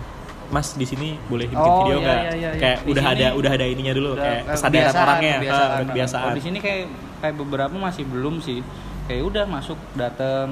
Mas 0.49 0.73
di 0.73 0.83
sini 0.83 1.09
boleh 1.23 1.45
bikin 1.45 1.61
Oh, 1.61 1.85
video 1.85 1.95
iya, 1.95 2.03
nggak? 2.03 2.19
iya, 2.19 2.33
iya, 2.33 2.49
iya. 2.49 2.51
Kayak 2.59 2.79
Di 2.79 2.89
udah 2.89 3.03
sini 3.03 3.15
ada 3.15 3.27
udah 3.35 3.51
ada 3.53 3.67
ininya 3.67 3.93
dulu 3.93 4.11
Udah, 4.11 4.23
kayak 4.23 4.33
eh, 4.35 4.45
kesadaran 4.49 4.73
kebiasaan, 4.73 5.05
orangnya, 5.05 5.35
kebiasaan. 5.35 5.69
ah, 5.69 5.77
Nah, 5.77 5.87
kebiasaan. 5.87 6.23
kalau 6.23 6.35
di 6.35 6.43
sini 6.43 6.59
kayak 6.59 6.83
kayak 7.19 7.35
beberapa 7.37 7.75
masih 7.77 8.05
belum 8.05 8.35
sih 8.39 8.59
kayak 9.05 9.23
udah 9.25 9.45
masuk 9.47 9.79
datang 9.95 10.49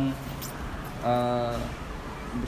eh, 1.02 1.56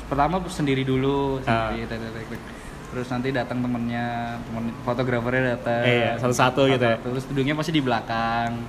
pertama 0.04 0.37
sendiri 0.46 0.82
dulu 0.82 1.40
Ah. 1.42 1.72
sendiri, 1.72 1.87
tek, 1.87 1.98
tek, 1.98 2.12
tek, 2.12 2.26
tek. 2.28 2.42
terus 2.88 3.06
nanti 3.06 3.28
datang 3.30 3.58
temennya 3.58 4.06
temen 4.42 4.64
fotografernya 4.82 5.42
datang 5.54 5.84
Iya, 5.84 6.11
satu-satu 6.16 6.62
gitu 6.66 6.84
ya. 6.87 6.96
terus 6.98 7.24
duduknya 7.26 7.52
pasti 7.54 7.68
di 7.70 7.80
belakang 7.80 8.64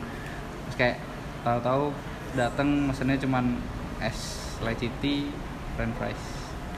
terus 0.61 0.75
kayak 0.77 0.97
tahu-tahu 1.41 1.91
datang 2.33 2.67
mesennya 2.85 3.15
cuman 3.17 3.55
es 3.99 4.19
leciti 4.59 5.31
french 5.73 5.95
fries 5.95 6.23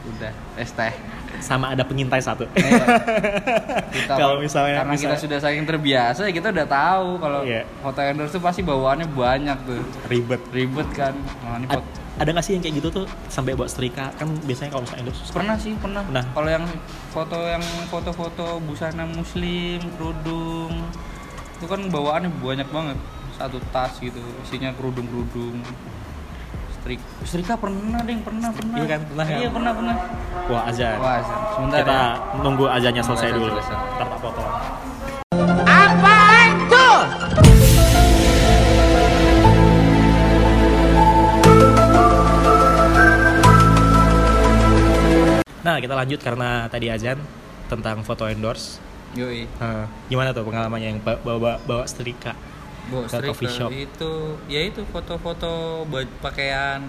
udah 0.07 0.29
es 0.55 0.69
teh 0.71 0.93
Sama 1.39 1.71
ada 1.71 1.81
pengintai 1.81 2.19
satu. 2.19 2.43
Kita- 3.91 4.15
Kalau 4.15 4.37
misalnya- 4.37 4.81
karena 4.81 4.93
kita 4.93 5.07
misalnya- 5.09 5.21
sudah 5.21 5.39
saking 5.39 5.65
terbiasa 5.65 6.21
ya 6.23 6.31
kita 6.31 6.47
udah 6.49 6.67
tahu 6.67 7.07
kalau 7.17 7.39
Iya. 7.41 7.63
foto 7.79 7.99
endorse 7.99 8.31
tuh 8.31 8.41
pasti 8.41 8.61
bawaannya 8.61 9.07
banyak 9.07 9.57
tuh. 9.63 9.81
Ribet. 10.07 10.41
ribet 10.51 10.87
kan? 10.91 11.13
Nah, 11.41 11.57
ini 11.57 11.67
foto- 11.67 11.87
ada 12.13 12.29
nggak 12.29 12.43
sih 12.43 12.53
yang 12.53 12.61
kayak 12.61 12.75
gitu 12.77 12.89
tuh 12.93 13.05
sampai 13.27 13.51
buat 13.53 13.67
setrika? 13.67 14.11
Kan 14.13 14.35
biasanya 14.41 14.69
kalau 14.69 14.83
misalnya 14.83 15.01
endorse 15.01 15.31
pernah 15.31 15.55
sih 15.55 15.71
pernah. 15.75 16.01
Pernah. 16.03 16.23
kalau 16.31 16.49
yang 16.49 16.65
foto 17.09 17.37
yang 17.41 17.63
foto-foto 17.87 18.45
busana 18.61 19.05
muslim 19.05 19.79
kerudung 19.95 20.73
itu 21.55 21.65
kan 21.65 21.81
bawaannya 21.87 22.29
banyak 22.35 22.67
banget. 22.67 22.97
Satu 23.33 23.57
tas 23.71 23.97
gitu 23.97 24.21
isinya 24.39 24.69
kerudung 24.71 25.07
kerudung 25.07 25.57
strik 26.81 26.99
setrika 27.21 27.53
pernah 27.55 28.01
deh 28.01 28.17
pernah 28.19 28.49
pernah 28.49 28.75
Iya 28.75 28.85
kan, 28.87 28.99
pernah 29.05 29.25
ya? 29.25 29.37
iya 29.37 29.49
pernah 29.49 29.71
pernah 29.71 29.95
wah 30.49 30.61
azan 30.65 30.97
wah 30.97 31.19
sebentar 31.53 31.77
kita 31.79 31.93
ya. 31.93 32.41
nunggu 32.41 32.65
azannya 32.67 33.03
selesai 33.05 33.27
Azan 33.27 33.37
dulu 33.37 33.49
selesai. 33.53 33.77
ntar 33.95 34.07
tak 34.07 34.19
potong 34.19 34.49
Nah 45.61 45.77
kita 45.77 45.93
lanjut 45.93 46.19
karena 46.19 46.65
tadi 46.67 46.89
azan 46.89 47.21
tentang 47.69 48.01
foto 48.01 48.25
endorse. 48.25 48.81
Yoi. 49.13 49.45
Nah, 49.61 49.85
gimana 50.09 50.33
tuh 50.33 50.41
pengalamannya 50.41 50.87
yang 50.89 50.99
ba- 50.99 51.19
bawa 51.21 51.61
bawa 51.61 51.83
setrika? 51.85 52.33
Bawa 52.91 53.07
Ke 53.07 53.23
coffee 53.23 53.47
shop. 53.49 53.69
itu 53.71 54.11
ya 54.45 54.61
itu 54.61 54.83
foto-foto 54.85 55.87
pakaian 56.19 56.83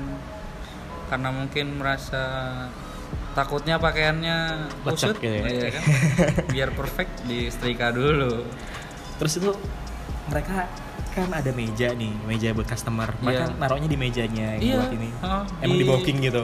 karena 1.07 1.29
mungkin 1.31 1.79
merasa 1.79 2.25
takutnya 3.33 3.79
pakaiannya 3.79 4.67
kusut 4.83 5.17
gitu 5.17 5.31
ya. 5.31 5.47
iya 5.47 5.69
kan? 5.71 5.83
biar 6.53 6.69
perfect 6.73 7.23
di 7.23 7.47
setrika 7.47 7.89
dulu 7.89 8.43
Terus 9.17 9.39
itu 9.39 9.51
mereka 10.27 10.67
kan 11.13 11.29
ada 11.31 11.53
meja 11.53 11.93
nih, 11.93 12.11
meja 12.25 12.51
buat 12.51 12.65
customer. 12.65 13.07
Mereka 13.21 13.45
Iya. 13.47 13.61
naruhnya 13.61 13.87
di 13.87 13.95
mejanya 13.95 14.57
yang 14.57 14.63
Iya, 14.65 14.77
buat 14.81 14.93
ini. 14.93 15.09
ah, 15.21 15.45
Emang 15.61 15.77
di- 15.77 15.79
di 15.79 15.87
booking 15.87 16.19
gitu. 16.21 16.43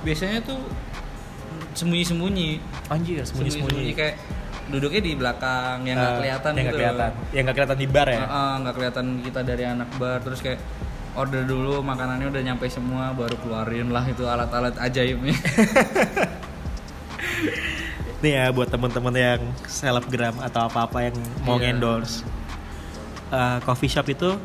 biasanya 0.00 0.38
tuh 0.40 0.62
sembunyi-sembunyi 1.74 2.48
Anjir, 2.88 3.20
sembunyi-sembunyi. 3.20 3.92
kayak 3.92 4.16
duduknya 4.66 5.00
di 5.00 5.12
belakang 5.14 5.82
yang 5.82 5.94
nggak 5.94 6.10
Eh, 6.10 6.18
kelihatan 6.18 6.50
yang 6.50 6.56
nggak 6.56 6.66
gitu 6.66 6.78
kelihatan. 6.80 7.10
Yang 7.30 7.42
nggak 7.44 7.54
kelihatan 7.54 7.78
di 7.78 7.86
bar 7.86 8.08
ya. 8.08 8.20
Nggak 8.58 8.74
kelihatan 8.74 9.06
kita 9.22 9.40
dari 9.42 9.64
anak 9.64 9.88
bar 9.96 10.18
terus 10.20 10.40
kayak 10.40 10.60
order 11.14 11.42
dulu 11.42 11.80
makanannya 11.80 12.28
udah 12.28 12.42
nyampe 12.44 12.68
semua 12.68 13.08
baru 13.10 13.36
keluarin 13.38 13.88
lah 13.88 14.04
itu 14.04 14.20
alat-alat 14.22 14.76
ajaibnya 14.76 15.32
Nih 18.16 18.32
ya 18.32 18.48
buat 18.48 18.66
temen-temen 18.66 19.14
yang 19.14 19.40
selebgram 19.66 20.40
atau 20.40 20.66
apa-apa 20.66 21.04
yang 21.04 21.16
mau 21.44 21.56
Iya. 21.56 21.70
endorse. 21.70 22.24
Eh, 23.28 23.58
coffee 23.62 23.88
shop 23.88 24.08
itu 24.08 24.40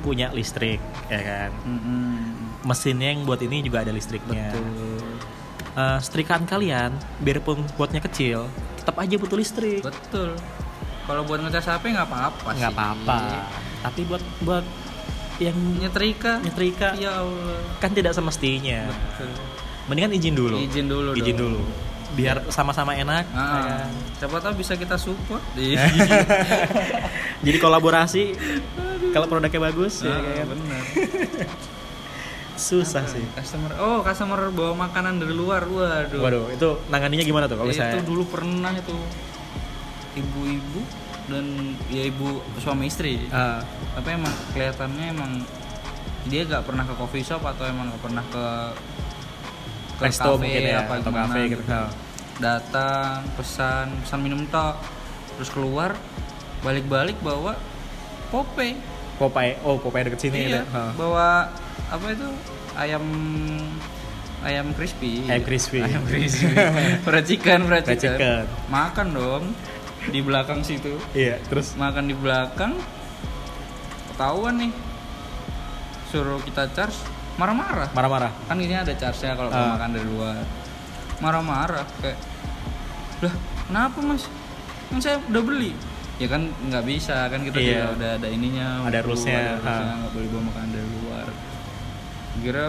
punya 0.00 0.30
listrik, 0.30 0.78
ya 1.06 1.20
kan. 1.20 1.50
Mm-mm. 1.62 2.14
Mesinnya 2.62 3.10
yang 3.10 3.26
buat 3.26 3.38
ini 3.38 3.58
juga 3.60 3.82
ada 3.82 3.90
listriknya. 3.90 4.54
Betul. 4.54 5.02
Eh, 5.72 5.98
setrikaan 5.98 6.44
kalian, 6.44 6.94
biarpun 7.18 7.66
buatnya 7.74 7.98
kecil, 8.00 8.46
tetap 8.82 8.98
aja 8.98 9.14
butuh 9.14 9.38
listrik. 9.38 9.80
Betul. 9.80 10.34
Kalau 11.02 11.22
buat 11.22 11.38
ngecas 11.38 11.66
HP 11.68 11.84
nggak 11.88 12.04
apa-apa 12.04 12.48
sih. 12.48 12.58
nggak 12.58 12.72
apa-apa. 12.72 13.18
Tapi 13.80 14.00
buat 14.04 14.22
buat 14.40 14.64
yang 15.38 15.54
Nyetrika. 15.78 16.38
nyetrika 16.38 16.94
Ya 16.94 17.16
Allah. 17.16 17.62
kan 17.78 17.90
tidak 17.90 18.12
semestinya. 18.12 18.86
Betul. 18.86 19.30
Mendingan 19.84 20.12
izin 20.12 20.34
dulu. 20.34 20.56
Izin 20.56 20.86
dulu 20.86 21.10
Izin 21.12 21.34
dong. 21.34 21.54
dulu. 21.54 21.62
Biar 22.12 22.44
sama-sama 22.48 22.92
enak. 22.92 23.24
ya 23.24 23.34
Ah, 23.34 23.50
kan? 23.80 23.90
siapa 24.18 24.36
tahu 24.38 24.52
bisa 24.58 24.74
kita 24.74 24.94
support 24.94 25.40
di 25.52 25.74
Jadi 27.46 27.58
kolaborasi 27.58 28.22
kalau 29.10 29.26
produknya 29.26 29.58
bagus 29.64 30.02
ya 30.02 30.12
Ah, 30.12 30.20
kan. 30.20 30.46
bener. 30.48 30.82
Susah 32.56 33.04
sih. 33.08 33.24
Customer, 33.32 33.70
oh 33.80 34.04
customer 34.04 34.52
bawa 34.52 34.88
makanan 34.88 35.18
dari 35.18 35.34
luar, 35.34 35.64
waduh. 35.64 36.20
Waduh, 36.20 36.44
itu 36.52 36.68
nanganinya 36.92 37.24
gimana 37.24 37.44
tuh 37.48 37.56
kalau 37.58 37.72
itu 37.72 37.80
misalnya? 37.80 38.04
dulu 38.04 38.24
pernah 38.28 38.72
itu 38.76 38.96
ibu-ibu 40.20 40.80
dan 41.32 41.44
ya 41.88 42.02
ibu 42.06 42.44
suami 42.60 42.92
istri. 42.92 43.24
Ah, 43.32 43.64
Tapi 43.96 44.08
emang 44.16 44.34
kelihatannya 44.52 45.06
emang 45.16 45.32
dia 46.28 46.46
gak 46.46 46.62
pernah 46.68 46.84
ke 46.86 46.94
coffee 46.94 47.24
shop 47.24 47.42
atau 47.42 47.66
emang 47.66 47.90
gak 47.90 48.02
pernah 48.04 48.24
ke 48.30 48.44
ke 49.98 50.02
resto 50.10 50.34
cafe 50.34 50.42
mungkin 50.42 50.62
ya 50.66 50.78
apa 50.86 50.92
atau 50.98 51.10
gimana 51.10 51.26
kafe 51.30 51.40
gitu. 51.50 51.62
Ah. 51.70 51.90
datang 52.42 53.16
pesan 53.38 53.86
pesan 54.02 54.20
minum 54.22 54.42
tok 54.50 54.76
terus 55.38 55.50
keluar 55.50 55.94
balik-balik 56.62 57.18
bawa 57.22 57.54
Popeye 58.30 58.78
Popeye, 59.16 59.60
oh 59.62 59.76
Popeye 59.76 60.08
deket 60.08 60.20
sini 60.22 60.48
iya 60.48 60.64
gitu. 60.64 60.82
Bawa 60.96 61.52
apa 61.88 62.06
itu? 62.08 62.28
Ayam 62.72 63.04
ayam 64.42 64.66
crispy. 64.74 65.28
Ayam 65.28 65.44
crispy. 65.44 65.78
ayam 65.86 66.02
crispy. 66.02 66.48
Fried 67.00 67.24
chicken 67.26 67.60
fried 67.68 67.84
chicken. 67.84 68.16
chicken. 68.18 68.44
makan 68.68 69.06
dong 69.12 69.44
di 70.08 70.18
belakang 70.18 70.64
situ. 70.64 70.98
Iya 71.12 71.38
terus? 71.46 71.76
Makan 71.76 72.10
di 72.10 72.14
belakang 72.16 72.74
ketahuan 74.10 74.58
nih. 74.58 74.72
Suruh 76.10 76.40
kita 76.42 76.68
charge 76.72 76.96
marah-marah. 77.36 77.88
Marah-marah? 77.94 78.32
Kan 78.44 78.60
ini 78.60 78.74
ada 78.74 78.92
charge-nya 78.92 79.32
kalau 79.32 79.48
Ah. 79.48 79.76
makan 79.78 79.90
dari 79.94 80.06
luar. 80.08 80.42
Marah-marah 81.22 81.86
kayak 82.02 82.18
lah 83.22 83.34
kenapa 83.70 83.98
mas? 84.02 84.26
Kan 84.90 84.98
saya 84.98 85.16
udah 85.30 85.42
beli 85.46 85.72
ya 86.22 86.28
kan 86.30 86.42
nggak 86.46 86.84
bisa 86.86 87.26
kan 87.26 87.42
kita 87.42 87.58
Iya. 87.58 87.66
juga 87.66 87.86
udah 87.98 88.10
ada 88.16 88.28
ininya 88.30 88.66
Ada 88.86 88.98
rules-nya, 89.02 89.58
nggak 89.58 90.12
boleh 90.12 90.28
bawa 90.30 90.42
makanan 90.46 90.70
dari 90.70 90.88
luar. 90.96 91.26
Kira 92.38 92.66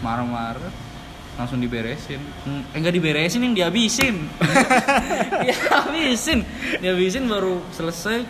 marah-marah 0.00 0.72
langsung 1.34 1.58
diberesin. 1.58 2.20
Hmm, 2.44 2.62
eh 2.70 2.78
nggak 2.78 2.94
diberesin 2.94 3.40
yang 3.40 3.54
dihabisin. 3.56 4.28
Dihabisin. 5.44 6.40
Dihabisin 6.78 7.24
baru 7.26 7.58
selesai 7.70 8.22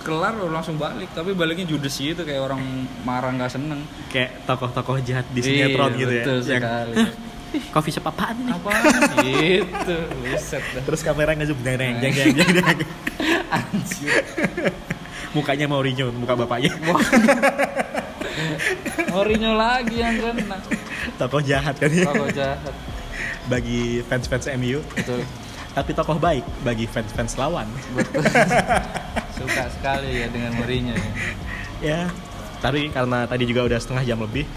kelar 0.00 0.38
langsung 0.46 0.78
balik. 0.78 1.10
Tapi 1.12 1.34
baliknya 1.34 1.66
judes 1.66 1.92
gitu 1.92 2.22
kayak 2.22 2.40
orang 2.40 2.62
marah 3.02 3.28
nggak 3.28 3.52
seneng. 3.52 3.84
Kayak 4.08 4.40
tokoh-tokoh 4.46 5.02
jahat 5.02 5.26
di 5.30 5.40
sinetron 5.42 5.92
Iya, 5.92 5.98
gitu 5.98 6.12
ya. 6.12 6.22
betul 6.22 6.38
Yang, 6.38 6.46
sekali. 6.62 6.94
"Hah, 6.96 7.10
coffee 7.72 7.92
shop 7.92 8.06
apaan 8.06 8.36
nih? 8.40 8.52
Apa 8.54 8.70
gitu. 9.20 9.96
Buset 10.22 10.64
dah. 10.72 10.82
Terus 10.82 11.00
kamera 11.02 11.30
ngezoom 11.34 11.60
jeng 11.60 11.76
jeng 11.76 11.94
jeng 12.00 12.14
jeng 12.14 12.32
jeng 12.36 12.48
jeng. 12.54 12.78
Anjir. 13.60 14.24
Mukanya 15.36 15.68
Mourinho 15.68 16.08
muka 16.16 16.32
bapaknya. 16.32 16.72
Mourinho 19.12 19.52
lagi 19.56 20.00
yang 20.00 20.16
kena 20.16 20.56
tokoh 21.16 21.40
jahat 21.44 21.76
kan 21.76 21.92
ya? 21.92 22.08
Kalau 22.08 22.28
jahat. 22.32 22.74
Bagi 23.48 24.00
fans 24.08 24.28
fans 24.28 24.48
MU 24.56 24.80
betul. 24.96 25.20
Tapi 25.76 25.90
tokoh 25.92 26.16
baik 26.16 26.44
bagi 26.64 26.88
fans 26.88 27.12
fans 27.12 27.36
lawan. 27.36 27.68
Betul. 27.92 28.24
Suka 29.36 29.68
sekali 29.68 30.24
ya 30.24 30.28
dengan 30.32 30.56
Mourinho 30.56 30.96
ya. 30.96 31.12
ya. 31.84 32.00
Tapi 32.64 32.88
karena 32.88 33.28
tadi 33.28 33.44
juga 33.44 33.68
udah 33.68 33.76
setengah 33.76 34.04
jam 34.08 34.18
lebih 34.24 34.48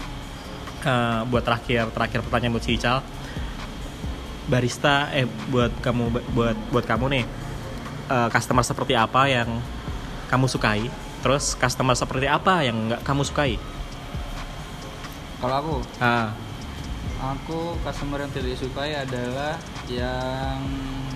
eh, 0.84 1.20
buat 1.28 1.44
terakhir 1.44 1.92
terakhir 1.92 2.24
pertanyaan 2.24 2.56
buat 2.56 2.64
si 2.64 2.80
Ical. 2.80 3.04
Barista 4.48 5.12
eh 5.14 5.28
buat 5.52 5.70
kamu 5.84 6.32
buat 6.32 6.56
buat 6.72 6.84
kamu 6.88 7.06
nih 7.20 7.24
eh, 8.10 8.28
customer 8.28 8.66
seperti 8.66 8.98
apa 8.98 9.30
yang 9.30 9.62
kamu 10.26 10.50
sukai? 10.50 10.90
Terus 11.22 11.54
customer 11.54 11.94
seperti 11.94 12.26
apa 12.26 12.64
yang 12.66 12.90
nggak 12.90 13.06
kamu 13.06 13.22
sukai? 13.22 13.54
Kalau 15.40 15.56
aku? 15.56 15.76
Ah. 16.02 16.34
Aku 17.20 17.76
customer 17.84 18.24
yang 18.24 18.32
tidak 18.32 18.56
disukai 18.56 18.96
adalah 18.96 19.56
yang 19.88 20.60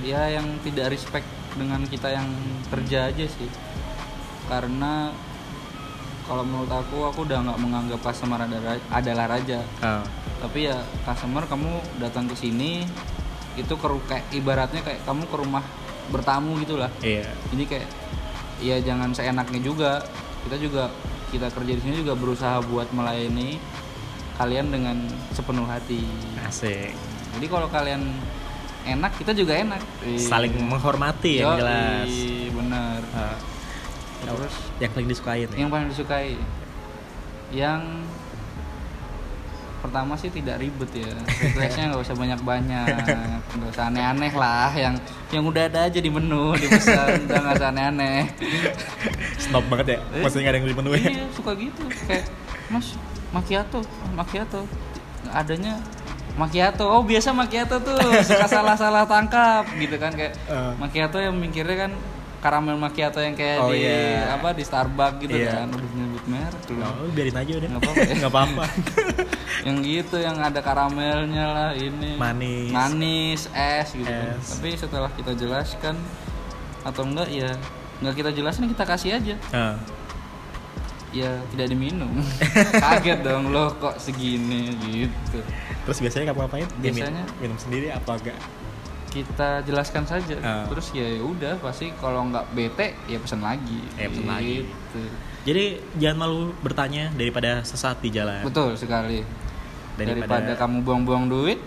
ya 0.04 0.28
yang 0.28 0.44
tidak 0.60 0.92
respect 0.92 1.24
dengan 1.56 1.80
kita 1.88 2.12
yang 2.12 2.28
kerja 2.68 3.08
aja 3.08 3.24
sih. 3.24 3.48
Karena 4.44 5.08
kalau 6.28 6.44
menurut 6.44 6.68
aku 6.68 7.08
aku 7.08 7.24
udah 7.24 7.40
nggak 7.44 7.60
menganggap 7.60 8.00
customer 8.04 8.40
adalah 8.92 9.26
raja. 9.28 9.64
Ah, 9.80 10.04
tapi 10.44 10.68
ya 10.68 10.76
customer 11.08 11.48
kamu 11.48 11.80
datang 11.96 12.28
ke 12.28 12.36
sini 12.36 12.84
itu 13.56 13.72
ke 13.72 13.86
ru- 13.88 14.04
kayak 14.04 14.28
ibaratnya 14.34 14.84
kayak 14.84 15.00
kamu 15.08 15.24
ke 15.24 15.36
rumah 15.40 15.64
bertamu 16.12 16.58
gitulah. 16.60 16.90
Iya. 17.00 17.28
Jadi 17.52 17.64
kayak 17.68 17.88
ya 18.60 18.76
jangan 18.80 19.12
seenaknya 19.12 19.60
juga. 19.60 19.92
Kita 20.44 20.56
juga 20.60 20.92
kita 21.32 21.48
kerja 21.50 21.72
di 21.74 21.82
sini 21.82 21.94
juga 22.04 22.14
berusaha 22.14 22.60
buat 22.68 22.88
melayani 22.92 23.56
kalian 24.36 24.70
dengan 24.70 24.96
sepenuh 25.32 25.64
hati. 25.64 26.04
Asik. 26.44 26.92
Jadi 27.38 27.46
kalau 27.50 27.66
kalian 27.70 28.14
enak 28.84 29.12
kita 29.16 29.32
juga 29.32 29.56
enak. 29.56 29.80
Saling 30.20 30.54
menghormati 30.60 31.40
yang 31.40 31.56
jelas. 31.56 32.10
bener. 32.52 33.00
Ah, 33.16 33.38
terus? 34.24 34.54
Yang 34.80 34.90
paling 34.92 35.08
disukai 35.08 35.40
nih 35.48 35.58
yang 35.58 35.70
paling 35.72 35.88
disukai. 35.88 36.36
Yang 37.54 37.80
pertama 39.84 40.16
sih 40.16 40.32
tidak 40.32 40.56
ribet 40.56 40.88
ya. 40.96 41.12
Requestnya 41.44 41.92
nggak 41.92 42.02
usah 42.02 42.16
banyak 42.16 42.40
banyak 42.40 42.86
nggak 43.52 43.68
usah 43.68 43.92
aneh-aneh 43.92 44.32
lah. 44.32 44.72
Yang 44.72 44.94
yang 45.28 45.44
udah 45.44 45.62
ada 45.68 45.80
aja 45.84 46.00
di 46.00 46.08
menu 46.08 46.56
dipesan 46.56 47.28
udah 47.28 47.38
nggak 47.38 47.56
usah 47.60 47.68
aneh-aneh. 47.68 48.20
Stop 49.36 49.68
banget 49.68 49.86
ya. 49.86 49.98
Eh, 50.16 50.22
maksudnya 50.24 50.42
nggak 50.48 50.54
ada 50.56 50.58
yang 50.58 50.68
di 50.72 50.76
menu 50.80 50.90
ya? 50.96 51.04
iya 51.12 51.24
suka 51.36 51.52
gitu. 51.52 51.84
Kayak 52.08 52.24
mas 52.72 52.96
macchiato 53.28 53.78
macchiato. 54.16 54.60
Adanya 55.28 55.76
macchiato. 56.34 56.84
Oh 56.88 57.04
biasa 57.04 57.36
macchiato 57.36 57.76
tuh. 57.78 58.00
Suka 58.24 58.48
salah-salah 58.48 59.04
tangkap 59.04 59.68
gitu 59.76 60.00
kan. 60.00 60.16
Kayak 60.16 60.32
Eh. 60.48 60.72
macchiato 60.80 61.20
yang 61.20 61.36
mikirnya 61.36 61.76
kan 61.76 61.92
karamel 62.44 62.76
macchiato 62.76 63.16
yang 63.18 63.32
kayak 63.32 63.56
Oh, 63.58 63.72
di 63.72 63.80
iya. 63.80 64.36
apa 64.36 64.52
di 64.52 64.60
Starbucks 64.60 65.16
gitu 65.18 65.32
Iya. 65.34 65.64
kan 65.64 65.72
udah 65.72 65.90
nyebut 65.90 66.24
merek 66.26 66.60
tuh 66.62 66.76
Oh, 66.76 67.08
biarin 67.08 67.32
aja 67.34 67.52
udah 67.54 67.68
Nggak 67.70 67.80
apa-apa 67.82 68.04
nggak 68.20 68.32
apa-apa 68.32 68.64
yang 69.66 69.76
gitu 69.80 70.16
yang 70.18 70.36
ada 70.38 70.60
karamelnya 70.60 71.44
lah 71.46 71.70
ini 71.72 72.14
Manis. 72.14 72.68
manis 72.68 73.40
es 73.50 73.88
gitu 73.90 74.04
kan. 74.04 74.36
Es. 74.36 74.46
tapi 74.52 74.68
setelah 74.74 75.08
kita 75.10 75.32
jelaskan 75.32 75.96
atau 76.82 77.02
enggak 77.02 77.28
ya 77.28 77.48
nggak 77.98 78.14
kita 78.14 78.30
jelasin 78.30 78.68
kita 78.68 78.84
kasih 78.84 79.10
aja 79.14 79.34
Ah. 79.50 79.80
ya 81.10 81.32
tidak 81.48 81.70
diminum 81.70 82.12
kaget 82.84 83.22
dong 83.22 83.48
loh 83.48 83.72
kok 83.72 83.96
segini 83.96 84.68
gitu 84.76 85.40
Terus 85.84 85.98
biasanya 85.98 86.24
kamu 86.26 86.40
ngapain? 86.42 86.68
Biasanya- 86.78 87.28
minum 87.38 87.56
sendiri 87.56 87.88
apa 87.88 88.12
enggak? 88.14 88.36
Kita 89.16 89.62
jelaskan 89.62 90.02
saja 90.02 90.34
Ah. 90.38 90.66
terus 90.66 90.90
ya 90.90 91.06
udah 91.16 91.54
pasti 91.58 91.94
kalau 91.94 92.26
nggak 92.26 92.50
bete 92.50 92.98
ya 93.04 93.16
pesan 93.16 93.38
lagi 93.38 93.78
Ya, 93.94 94.08
pesan 94.08 94.26
lagi. 94.26 94.64
Gitu. 94.64 95.00
Jadi 95.44 95.64
jangan 95.96 96.18
malu 96.18 96.40
bertanya 96.58 97.12
daripada 97.12 97.60
sesat 97.62 97.98
di 97.98 98.08
jalan. 98.08 98.42
betul 98.42 98.72
sekali 98.74 99.22
Daripada, 99.94 100.40
daripada 100.40 100.52
kamu 100.56 100.76
buang-buang 100.80 101.24
duit 101.26 101.60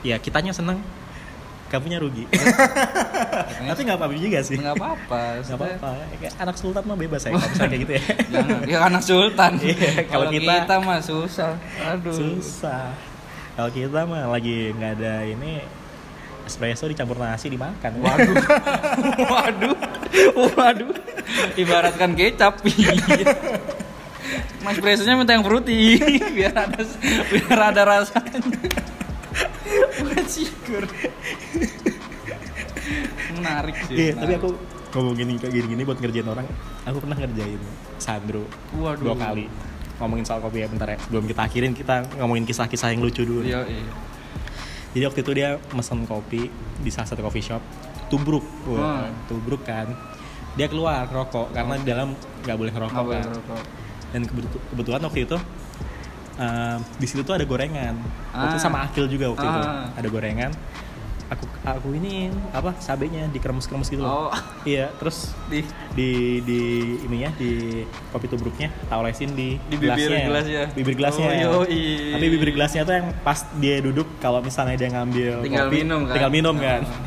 ya 0.00 0.14
kitanya 0.16 0.52
seneng, 0.52 0.78
kamunya 1.66 1.98
rugi. 1.98 2.28
katanya 2.28 3.68
Tapi 3.72 3.80
nggak 3.82 3.98
apa-apa 3.98 4.14
juga 4.14 4.38
sih. 4.40 4.56
nggak 4.56 4.74
apa-apa 4.74 5.22
Nggak 5.40 5.56
apa-apa. 5.56 5.90
Kayak 6.14 6.32
anak 6.38 6.56
sultan 6.56 6.82
mah 6.84 6.96
bebas 6.96 7.20
ya 7.20 7.30
kalau 7.30 7.42
misalnya 7.44 7.68
kayak 7.68 7.82
gitu 7.82 7.92
ya. 7.92 8.02
Jangan, 8.32 8.58
dia 8.62 8.78
anak 8.78 9.02
sultan. 9.02 9.52
Iya, 9.58 9.74
kalau 10.04 10.06
kalau 10.06 10.26
kita- 10.30 10.56
kita, 10.62 10.74
mah 10.78 11.00
susah. 11.00 11.52
Aduh. 11.82 12.14
Susah. 12.14 12.92
Kalau 13.52 13.70
kita 13.70 14.00
mah 14.04 14.22
lagi 14.28 14.70
nggak 14.70 14.92
ada 14.94 15.14
ini 15.24 15.52
espresso 16.48 16.88
dicampur 16.88 17.20
nasi 17.20 17.52
dimakan. 17.52 17.92
Waduh. 18.00 18.34
Waduh. 19.32 19.76
Waduh. 20.56 20.90
Ibaratkan 21.54 22.16
kecap. 22.16 22.58
Mas 24.64 24.76
presonya 24.82 25.16
minta 25.16 25.32
yang 25.32 25.44
fruity 25.46 25.96
biar 26.36 26.52
ada 26.52 26.82
biar 27.32 27.60
ada 27.72 27.82
rasanya. 27.84 28.40
Cikur. 30.28 30.84
Menarik 33.38 33.76
sih. 33.88 33.96
Iya, 33.96 34.12
tapi 34.16 34.36
menarik. 34.36 34.56
aku 34.92 34.96
ngomongin 34.98 35.36
kayak 35.40 35.52
gini-gini 35.52 35.82
buat 35.84 35.98
ngerjain 36.00 36.28
orang. 36.28 36.46
Aku 36.84 36.98
pernah 37.00 37.16
ngerjain 37.16 37.60
Sandro 37.96 38.44
Waduh. 38.76 39.12
dua 39.12 39.16
kali. 39.16 39.46
Ngomongin 39.98 40.24
soal 40.28 40.40
kopi 40.44 40.64
ya 40.64 40.68
bentar 40.68 40.88
ya. 40.92 40.98
Sebelum 41.00 41.24
kita 41.24 41.40
akhirin 41.48 41.72
kita 41.72 42.04
ngomongin 42.20 42.44
kisah-kisah 42.44 42.92
yang 42.92 43.00
lucu 43.00 43.24
dulu. 43.24 43.44
Iya, 43.44 43.64
iya. 43.64 43.92
Jadi 44.98 45.06
waktu 45.06 45.20
itu 45.22 45.30
dia 45.32 45.48
mesen 45.70 46.02
kopi 46.02 46.50
di 46.82 46.90
salah 46.90 47.06
satu 47.06 47.22
coffee 47.22 47.38
shop. 47.40 47.62
Tubruk, 48.10 48.42
Wah, 48.66 49.06
Hmm. 49.06 49.14
tubruk 49.30 49.62
kan. 49.62 49.86
Dia 50.58 50.66
keluar 50.66 51.06
rokok 51.06 51.54
karena 51.54 51.78
di 51.78 51.86
dalam 51.86 52.18
nggak 52.42 52.56
boleh 52.58 52.72
ngerokok 52.74 53.04
kan. 53.06 53.22
ngerokok. 53.22 53.62
Dan 54.10 54.22
kebetu- 54.26 54.62
kebetulan 54.66 55.00
waktu 55.00 55.20
itu 55.22 55.36
eh, 56.34 56.76
di 56.98 57.06
situ 57.06 57.22
tuh 57.22 57.34
ada 57.34 57.42
gorengan. 57.42 57.94
Waktu 58.28 58.46
itu 58.48 58.58
Ah. 58.58 58.64
sama 58.64 58.82
Akil 58.82 59.06
juga 59.06 59.30
waktu 59.30 59.42
itu 59.44 59.60
Ah. 59.60 59.86
ada 59.92 60.08
gorengan. 60.08 60.50
Aku 61.74 61.92
ini 61.92 62.26
apa 62.48 62.72
sabenya 62.78 63.26
dikremes-kremes 63.26 63.86
gitu 63.86 64.00
loh. 64.00 64.28
Oh, 64.28 64.32
Iya, 64.62 64.88
terus 64.94 65.30
di 65.46 65.60
di 65.92 66.08
di 66.40 66.60
ininya 67.02 67.28
di 67.34 67.82
kopi 68.08 68.26
tubruknya 68.26 68.72
tak 68.84 68.96
olesin 68.96 69.32
di, 69.32 69.60
Di 69.62 69.76
bibir 69.76 70.08
gelasnya. 70.24 70.64
bibir 70.72 70.94
gelasnya 70.94 71.28
Oh, 71.46 71.62
yoi. 71.62 72.12
tapi 72.12 72.26
bibir 72.28 72.50
gelasnya 72.52 72.82
tuh 72.82 72.94
yang 72.94 73.08
pas 73.20 73.42
dia 73.54 73.78
duduk 73.78 74.08
kalau 74.16 74.40
misalnya 74.40 74.74
dia 74.74 74.88
ngambil 74.88 75.32
Tinggal 75.40 75.66
kopi 75.66 75.76
minum 75.78 76.00
kan? 76.02 76.14
tinggal 76.14 76.32
minum 76.32 76.56
kan 76.56 76.80
Oh. 76.82 77.00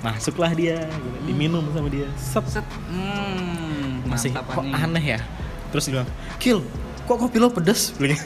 masuklah 0.04 0.52
dia 0.52 0.78
gitu. 0.78 1.18
diminum 1.24 1.64
sama 1.70 1.88
dia 1.88 2.06
set 2.14 2.46
set. 2.48 2.66
Hmm, 2.86 4.06
masih 4.06 4.30
kok 4.30 4.46
anjing. 4.56 4.78
aneh 4.78 5.04
ya 5.08 5.20
terus 5.68 5.84
dia 5.84 5.94
bilang 5.94 6.08
kill 6.36 6.62
kok 7.02 7.18
kopi 7.18 7.36
lo 7.36 7.48
pedes 7.48 7.90
gitu. 7.92 8.14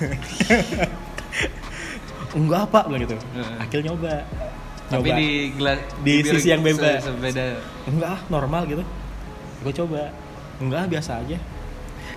enggak 2.32 2.60
apa 2.64 2.88
bilang 2.88 3.02
gitu 3.02 3.16
Heeh. 3.32 3.56
akil 3.58 3.80
nyoba 3.82 4.24
Tapi 4.93 5.09
di 5.11 5.28
Di 5.51 6.12
bibir 6.20 6.32
sisi 6.36 6.49
yang 6.49 6.61
beda. 6.61 7.01
se- 7.01 7.09
Sebeda. 7.09 7.47
enggak 7.84 8.11
ah, 8.11 8.20
normal 8.28 8.62
gitu 8.64 8.84
gue 9.62 9.72
coba 9.74 10.11
enggak 10.59 10.84
biasa 10.88 11.18
aja 11.18 11.38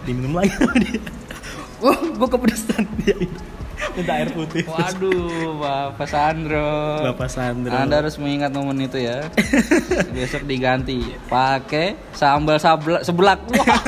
diminum 0.01 0.34
lagi 0.34 0.51
sama 0.51 0.73
dia 0.76 0.97
wah 1.84 1.95
gue 1.95 2.28
kepedesan 2.28 2.84
dia 2.99 3.15
minta 3.95 4.11
air 4.13 4.28
putih 4.30 4.63
Waduh, 4.65 5.55
Bapak 5.57 6.07
Sandro. 6.07 6.99
Bapak 7.01 7.28
Sandro 7.28 7.71
Anda 7.71 7.99
harus 7.99 8.15
mengingat 8.15 8.51
momen 8.51 8.80
itu 8.82 8.97
ya. 8.97 9.28
Besok 10.15 10.43
diganti 10.43 10.99
pakai 11.26 11.95
sambal 12.11 12.55
sabla, 12.55 12.99
sebelak. 13.01 13.39
Wah, 13.51 13.80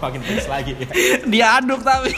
makin 0.00 0.20
pedes 0.20 0.46
lagi 0.46 0.74
ya 0.74 0.86
diaduk 1.24 1.80
tapi. 1.82 2.12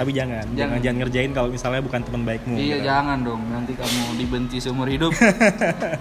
Tapi 0.00 0.16
jangan 0.16 0.40
jangan 0.40 0.56
Jangan. 0.56 0.78
jangan 0.80 0.96
ngerjain 1.04 1.30
kalau 1.36 1.48
misalnya 1.52 1.84
bukan 1.84 2.00
teman 2.00 2.22
baikmu 2.24 2.56
iya, 2.56 2.80
gitu. 2.80 2.88
jangan 2.88 3.18
dong. 3.20 3.42
Nanti 3.52 3.76
kamu 3.76 4.16
dibenci 4.16 4.56
seumur 4.56 4.88
hidup. 4.88 5.12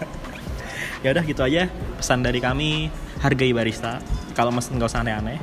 ya 1.04 1.12
udah 1.12 1.24
gitu 1.24 1.44
aja 1.44 1.68
pesan 2.00 2.24
dari 2.24 2.40
kami 2.40 2.88
hargai 3.20 3.52
barista 3.52 4.00
kalau 4.32 4.52
mesen 4.52 4.80
nggak 4.80 4.88
usah 4.88 5.04
aneh-aneh 5.04 5.40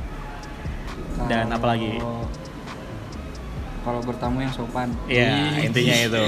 Dan 1.28 1.48
Kalau- 1.48 1.56
apalagi? 1.56 2.00
Kalau 3.84 4.00
bertamu 4.02 4.40
yang 4.40 4.50
sopan. 4.50 4.88
ya 5.04 5.52
Ih. 5.60 5.68
intinya 5.68 5.94
itu 6.08 6.24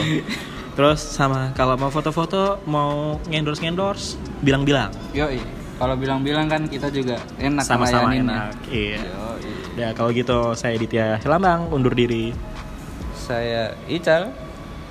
terus 0.79 1.01
sama 1.03 1.51
kalau 1.57 1.75
mau 1.75 1.91
foto-foto 1.91 2.63
mau 2.65 3.19
ngendorse 3.27 3.65
ngendorse 3.65 4.15
bilang-bilang 4.45 4.93
Yoi. 5.11 5.41
Kalau 5.75 5.95
bilang-bilang 5.97 6.47
kan 6.47 6.67
kita 6.69 6.87
juga 6.89 7.19
enak 7.41 7.65
sama-sama 7.65 8.15
enak 8.15 8.53
iya 8.69 9.01
Yoi. 9.01 9.28
Ya 9.79 9.95
kalau 9.95 10.11
gitu 10.11 10.53
saya 10.59 10.75
Ditya 10.75 11.23
Selambang 11.23 11.71
undur 11.71 11.95
diri 11.95 12.35
Saya 13.15 13.77
Ical 13.87 14.33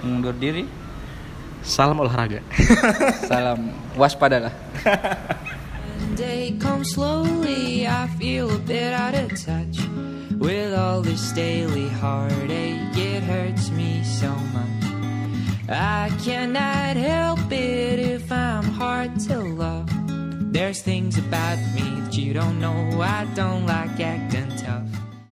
mundur 0.06 0.32
diri. 0.32 0.64
salam 1.66 2.00
olahraga 2.00 2.40
Salam 3.30 3.74
waspadalah. 4.00 4.54
Day 6.16 6.56
comes 6.58 6.94
slowly, 6.96 7.86
I 7.86 8.08
feel 8.18 8.48
a 8.50 8.62
bit 8.62 8.94
out 8.94 9.14
of 9.14 9.30
touch 9.36 9.82
with 10.40 10.72
all 10.74 11.02
this 11.02 11.30
daily 11.36 11.90
heartache. 12.00 12.96
It 12.96 13.22
hurts 13.26 13.70
me 13.74 14.02
so 14.06 14.32
much. 14.56 14.82
I 15.68 16.10
cannot 16.24 16.96
help 16.96 17.52
it 17.52 18.00
if 18.00 18.32
I'm 18.32 18.64
hard 18.64 19.20
to 19.28 19.38
love. 19.44 19.90
There's 20.50 20.82
things 20.82 21.18
about 21.18 21.58
me 21.76 22.02
that 22.02 22.18
you 22.18 22.34
don't 22.34 22.60
know. 22.60 23.02
I 23.02 23.26
don't 23.36 23.66
like 23.66 24.00
acting 24.00 24.56
tough. 24.58 25.07